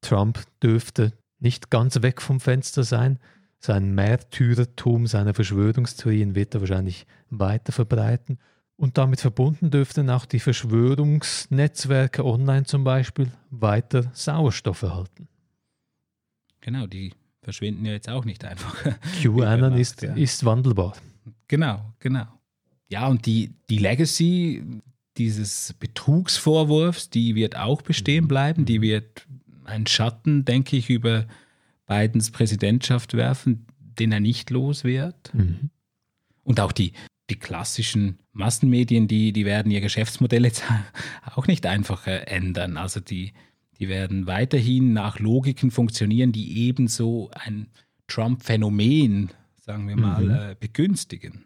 Trump 0.00 0.44
dürfte 0.62 1.12
nicht 1.40 1.70
ganz 1.70 2.00
weg 2.02 2.22
vom 2.22 2.40
Fenster 2.40 2.84
sein. 2.84 3.18
Sein 3.60 3.94
Märtyrertum, 3.94 5.06
seine 5.06 5.34
Verschwörungstheorien 5.34 6.34
wird 6.34 6.54
er 6.54 6.60
wahrscheinlich 6.60 7.06
weiter 7.30 7.72
verbreiten. 7.72 8.38
Und 8.76 8.96
damit 8.96 9.20
verbunden 9.20 9.70
dürften 9.70 10.08
auch 10.08 10.24
die 10.24 10.38
Verschwörungsnetzwerke 10.38 12.24
online 12.24 12.64
zum 12.64 12.84
Beispiel 12.84 13.32
weiter 13.50 14.10
Sauerstoff 14.12 14.82
erhalten. 14.82 15.28
Genau, 16.60 16.86
die 16.86 17.12
verschwinden 17.42 17.84
ja 17.84 17.92
jetzt 17.92 18.08
auch 18.08 18.24
nicht 18.24 18.44
einfach. 18.44 18.76
QAnon 19.22 19.74
ist, 19.74 20.02
ja. 20.02 20.14
ist 20.14 20.44
wandelbar. 20.44 20.94
Genau, 21.46 21.94
genau. 21.98 22.26
Ja, 22.88 23.06
und 23.06 23.26
die, 23.26 23.54
die 23.68 23.78
Legacy 23.78 24.62
dieses 25.18 25.74
Betrugsvorwurfs, 25.74 27.10
die 27.10 27.34
wird 27.34 27.56
auch 27.56 27.82
bestehen 27.82 28.24
mhm. 28.24 28.28
bleiben. 28.28 28.64
Die 28.64 28.78
mhm. 28.78 28.82
wird 28.82 29.26
einen 29.64 29.86
Schatten, 29.86 30.44
denke 30.44 30.76
ich, 30.76 30.88
über 30.88 31.26
Bidens 31.86 32.30
Präsidentschaft 32.30 33.14
werfen, 33.14 33.66
den 33.80 34.12
er 34.12 34.20
nicht 34.20 34.50
los 34.50 34.84
wird. 34.84 35.34
Mhm. 35.34 35.70
Und 36.44 36.60
auch 36.60 36.72
die, 36.72 36.92
die 37.30 37.38
klassischen 37.38 38.18
Massenmedien, 38.32 39.08
die, 39.08 39.32
die 39.32 39.44
werden 39.44 39.70
ihr 39.70 39.80
Geschäftsmodell 39.80 40.44
jetzt 40.44 40.64
auch 41.34 41.46
nicht 41.46 41.66
einfach 41.66 42.06
äh, 42.06 42.20
ändern. 42.20 42.76
Also 42.76 43.00
die, 43.00 43.32
die 43.78 43.88
werden 43.88 44.26
weiterhin 44.26 44.92
nach 44.92 45.18
Logiken 45.18 45.70
funktionieren, 45.70 46.32
die 46.32 46.66
ebenso 46.66 47.30
ein 47.32 47.68
Trump-Phänomen, 48.08 49.30
sagen 49.56 49.88
wir 49.88 49.96
mal, 49.96 50.24
mhm. 50.24 50.30
äh, 50.30 50.56
begünstigen. 50.58 51.44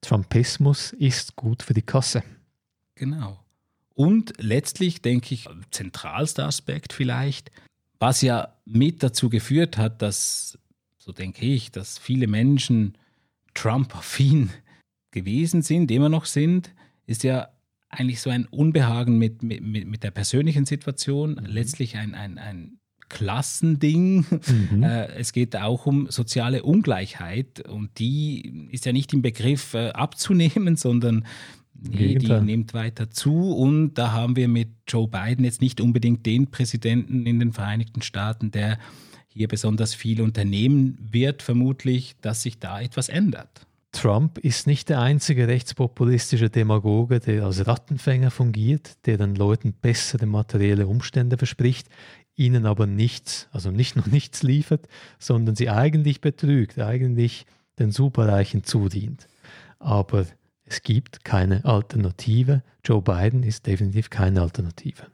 Trumpismus 0.00 0.92
ist 0.92 1.36
gut 1.36 1.62
für 1.62 1.74
die 1.74 1.82
Kasse. 1.82 2.24
Genau. 2.96 3.42
Und 3.94 4.32
letztlich 4.38 5.02
denke 5.02 5.34
ich, 5.34 5.48
zentralster 5.70 6.46
Aspekt 6.46 6.92
vielleicht, 6.92 7.52
was 7.98 8.22
ja 8.22 8.56
mit 8.64 9.02
dazu 9.02 9.28
geführt 9.28 9.76
hat, 9.76 10.02
dass, 10.02 10.58
so 10.98 11.12
denke 11.12 11.46
ich, 11.46 11.70
dass 11.70 11.98
viele 11.98 12.26
Menschen 12.26 12.98
Trump-affin 13.54 14.50
gewesen 15.10 15.62
sind, 15.62 15.90
immer 15.90 16.08
noch 16.08 16.24
sind, 16.24 16.74
ist 17.06 17.22
ja 17.22 17.48
eigentlich 17.92 18.20
so 18.20 18.30
ein 18.30 18.46
Unbehagen 18.46 19.18
mit, 19.18 19.42
mit, 19.42 19.62
mit 19.62 20.02
der 20.02 20.10
persönlichen 20.10 20.64
Situation, 20.64 21.32
mhm. 21.32 21.46
letztlich 21.46 21.96
ein, 21.96 22.14
ein, 22.14 22.38
ein 22.38 22.78
Klassending. 23.08 24.24
Mhm. 24.70 24.82
Äh, 24.82 25.06
es 25.14 25.32
geht 25.32 25.54
auch 25.54 25.86
um 25.86 26.10
soziale 26.10 26.62
Ungleichheit 26.62 27.68
und 27.68 27.98
die 27.98 28.68
ist 28.70 28.86
ja 28.86 28.92
nicht 28.92 29.12
im 29.12 29.22
Begriff 29.22 29.74
äh, 29.74 29.90
abzunehmen, 29.90 30.76
sondern 30.76 31.26
nee, 31.74 32.14
die 32.14 32.32
nimmt 32.40 32.72
weiter 32.72 33.10
zu. 33.10 33.52
Und 33.52 33.94
da 33.94 34.12
haben 34.12 34.36
wir 34.36 34.48
mit 34.48 34.70
Joe 34.88 35.08
Biden 35.08 35.44
jetzt 35.44 35.60
nicht 35.60 35.80
unbedingt 35.80 36.24
den 36.24 36.50
Präsidenten 36.50 37.26
in 37.26 37.38
den 37.38 37.52
Vereinigten 37.52 38.00
Staaten, 38.00 38.50
der 38.50 38.78
hier 39.28 39.48
besonders 39.48 39.94
viel 39.94 40.22
unternehmen 40.22 40.96
wird, 40.98 41.42
vermutlich, 41.42 42.16
dass 42.22 42.42
sich 42.42 42.58
da 42.58 42.80
etwas 42.80 43.08
ändert. 43.08 43.66
Trump 43.92 44.38
ist 44.38 44.66
nicht 44.66 44.88
der 44.88 45.00
einzige 45.00 45.48
rechtspopulistische 45.48 46.50
Demagoge, 46.50 47.20
der 47.20 47.44
als 47.44 47.66
Rattenfänger 47.66 48.30
fungiert, 48.30 49.06
der 49.06 49.18
den 49.18 49.34
Leuten 49.34 49.74
bessere 49.74 50.26
materielle 50.26 50.86
Umstände 50.86 51.36
verspricht, 51.36 51.88
ihnen 52.34 52.66
aber 52.66 52.86
nichts, 52.86 53.48
also 53.52 53.70
nicht 53.70 53.96
nur 53.96 54.08
nichts 54.08 54.42
liefert, 54.42 54.88
sondern 55.18 55.54
sie 55.54 55.68
eigentlich 55.68 56.20
betrügt, 56.20 56.78
eigentlich 56.78 57.46
den 57.78 57.92
Superreichen 57.92 58.64
zudient. 58.64 59.28
Aber 59.78 60.26
es 60.64 60.82
gibt 60.82 61.24
keine 61.24 61.64
Alternative. 61.64 62.62
Joe 62.84 63.02
Biden 63.02 63.42
ist 63.42 63.66
definitiv 63.66 64.08
keine 64.10 64.40
Alternative. 64.40 65.06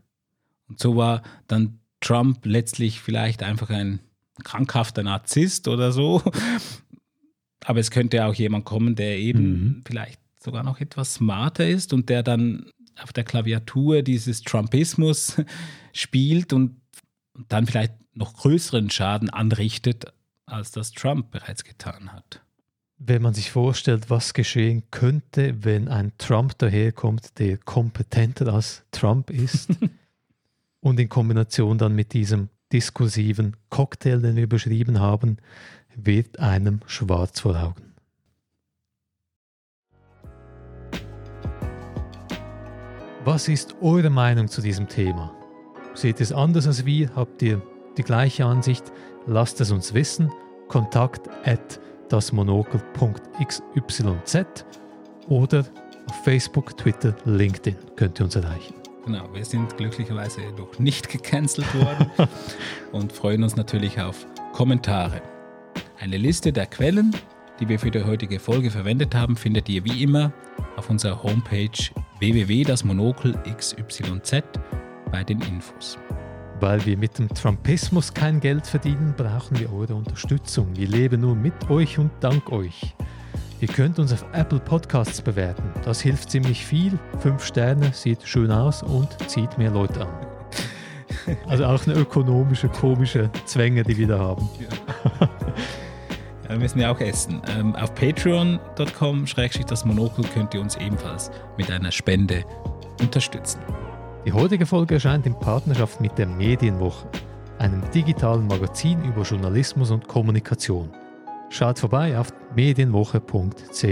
Und 0.69 0.79
so 0.79 0.97
war 0.97 1.23
dann 1.49 1.81
Trump 2.01 2.47
letztlich 2.47 3.01
vielleicht 3.01 3.43
einfach 3.43 3.71
ein 3.71 4.01
krankhafter 4.45 5.03
Narzisst 5.03 5.67
oder 5.67 5.91
so, 5.91 6.23
aber 7.69 7.81
es 7.81 7.91
könnte 7.91 8.25
auch 8.25 8.33
jemand 8.33 8.65
kommen, 8.65 8.95
der 8.95 9.19
eben 9.19 9.43
mhm. 9.43 9.83
vielleicht 9.87 10.19
sogar 10.43 10.63
noch 10.63 10.81
etwas 10.81 11.15
smarter 11.15 11.69
ist 11.69 11.93
und 11.93 12.09
der 12.09 12.23
dann 12.23 12.71
auf 12.99 13.13
der 13.13 13.25
Klaviatur 13.25 14.01
dieses 14.01 14.41
Trumpismus 14.41 15.37
spielt 15.93 16.55
und 16.55 16.81
dann 17.49 17.67
vielleicht 17.67 17.93
noch 18.15 18.33
größeren 18.33 18.89
Schaden 18.89 19.29
anrichtet, 19.29 20.07
als 20.47 20.71
das 20.71 20.93
Trump 20.93 21.31
bereits 21.31 21.63
getan 21.63 22.11
hat. 22.11 22.41
Wenn 22.97 23.21
man 23.21 23.35
sich 23.35 23.51
vorstellt, 23.51 24.09
was 24.09 24.33
geschehen 24.33 24.85
könnte, 24.91 25.63
wenn 25.63 25.89
ein 25.89 26.13
Trump 26.17 26.57
daherkommt, 26.57 27.39
der 27.39 27.59
kompetenter 27.59 28.51
als 28.55 28.83
Trump 28.93 29.29
ist 29.29 29.69
und 30.81 30.99
in 30.99 31.11
Kombination 31.11 31.77
dann 31.77 31.95
mit 31.95 32.15
diesem 32.15 32.49
diskursiven 32.73 33.57
Cocktail, 33.69 34.21
den 34.21 34.37
wir 34.37 34.49
beschrieben 34.49 35.01
haben, 35.01 35.37
wird 36.05 36.39
einem 36.39 36.81
schwarz 36.87 37.41
vor 37.41 37.61
Augen. 37.61 37.95
Was 43.25 43.49
ist 43.49 43.75
eure 43.83 44.11
Meinung 44.11 44.49
zu 44.49 44.63
diesem 44.63 44.89
Thema? 44.89 45.35
Seht 45.95 46.21
es 46.21 46.33
anders 46.33 46.67
als 46.67 46.87
wir? 46.87 47.15
Habt 47.15 47.43
ihr 47.43 47.61
die 47.97 48.03
gleiche 48.03 48.47
Ansicht? 48.47 48.93
Lasst 49.27 49.61
es 49.61 49.71
uns 49.71 49.93
wissen. 49.93 50.33
Kontakt 50.69 51.29
at 51.45 51.81
dasmonokel.xyz 52.09 54.65
oder 55.29 55.65
auf 56.09 56.25
Facebook, 56.25 56.77
Twitter, 56.77 57.15
LinkedIn 57.25 57.77
könnt 57.97 58.21
ihr 58.21 58.25
uns 58.25 58.37
erreichen. 58.37 58.75
Genau, 59.05 59.29
wir 59.33 59.45
sind 59.45 59.77
glücklicherweise 59.77 60.41
noch 60.57 60.79
nicht 60.79 61.09
gecancelt 61.09 61.67
worden 61.75 62.11
und 62.93 63.13
freuen 63.13 63.43
uns 63.43 63.57
natürlich 63.57 64.01
auf 64.01 64.27
Kommentare. 64.53 65.21
Eine 66.01 66.17
Liste 66.17 66.53
der 66.53 66.67
Quellen, 66.67 67.13
die 67.59 67.69
wir 67.69 67.81
für 67.81 67.91
die 67.91 68.05
heutige 68.05 68.39
Folge 68.39 68.71
verwendet 68.71 69.17
haben, 69.17 69.35
findet 69.35 69.69
ihr 69.69 69.85
wie 69.85 70.05
immer 70.05 70.33
auf 70.77 70.91
unserer 70.91 71.21
Homepage 71.25 71.71
www.dasmonokelxyz 72.21 74.03
bei 75.11 75.25
den 75.25 75.41
Infos. 75.41 75.99
Weil 76.61 76.87
wir 76.87 76.97
mit 76.97 77.19
dem 77.19 77.29
Trumpismus 77.29 78.15
kein 78.15 78.39
Geld 78.39 78.65
verdienen, 78.65 79.13
brauchen 79.17 79.59
wir 79.59 79.73
eure 79.73 79.97
Unterstützung. 79.97 80.69
Wir 80.77 80.87
leben 80.87 81.23
nur 81.23 81.35
mit 81.35 81.69
euch 81.69 81.99
und 81.99 82.13
dank 82.21 82.53
euch. 82.53 82.95
Ihr 83.61 83.69
könnt 83.69 83.99
uns 83.99 84.13
auf 84.13 84.25
Apple 84.35 84.61
Podcasts 84.61 85.21
bewerten. 85.21 85.65
Das 85.85 86.01
hilft 86.01 86.31
ziemlich 86.31 86.65
viel. 86.65 86.97
Fünf 87.19 87.45
Sterne 87.45 87.93
sieht 87.93 88.23
schön 88.23 88.53
aus 88.53 88.85
und 88.85 89.09
zieht 89.29 89.59
mehr 89.59 89.73
Leute 89.73 90.03
an. 90.03 90.29
Also 91.49 91.65
auch 91.65 91.85
eine 91.87 91.97
ökonomische, 91.97 92.69
komische 92.69 93.31
Zwänge, 93.45 93.83
die 93.83 93.97
wir 93.97 94.07
da 94.07 94.19
haben. 94.19 94.49
Ja. 94.61 95.29
ja 96.49 96.55
wir 96.55 96.59
müssen 96.59 96.81
ja 96.81 96.91
auch 96.91 97.01
essen. 97.01 97.43
Ähm, 97.57 97.77
auf 97.77 97.95
patreon.com 97.95 99.25
das 99.67 99.85
Monokel 99.85 100.25
könnt 100.35 100.55
ihr 100.55 100.61
uns 100.61 100.77
ebenfalls 100.77 101.31
mit 101.57 101.71
einer 101.71 101.93
Spende 101.93 102.45
unterstützen. 103.01 103.61
Die 104.27 104.33
heutige 104.33 104.67
Folge 104.67 104.95
erscheint 104.95 105.27
in 105.27 105.39
Partnerschaft 105.39 106.01
mit 106.01 106.19
der 106.19 106.27
Medienwoche, 106.27 107.09
einem 107.59 107.83
digitalen 107.93 108.47
Magazin 108.47 109.03
über 109.05 109.23
Journalismus 109.23 109.91
und 109.91 110.07
Kommunikation. 110.07 110.91
Schaut 111.51 111.79
vorbei 111.79 112.19
auf 112.19 112.29
medienwoche.ch. 112.55 113.85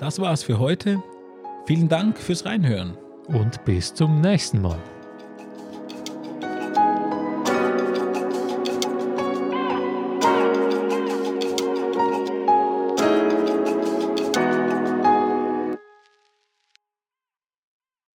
Das 0.00 0.18
war's 0.18 0.42
für 0.42 0.58
heute. 0.58 1.02
Vielen 1.66 1.88
Dank 1.88 2.18
fürs 2.18 2.44
Reinhören. 2.44 2.96
Und 3.28 3.64
bis 3.64 3.94
zum 3.94 4.20
nächsten 4.20 4.60
Mal. 4.60 4.78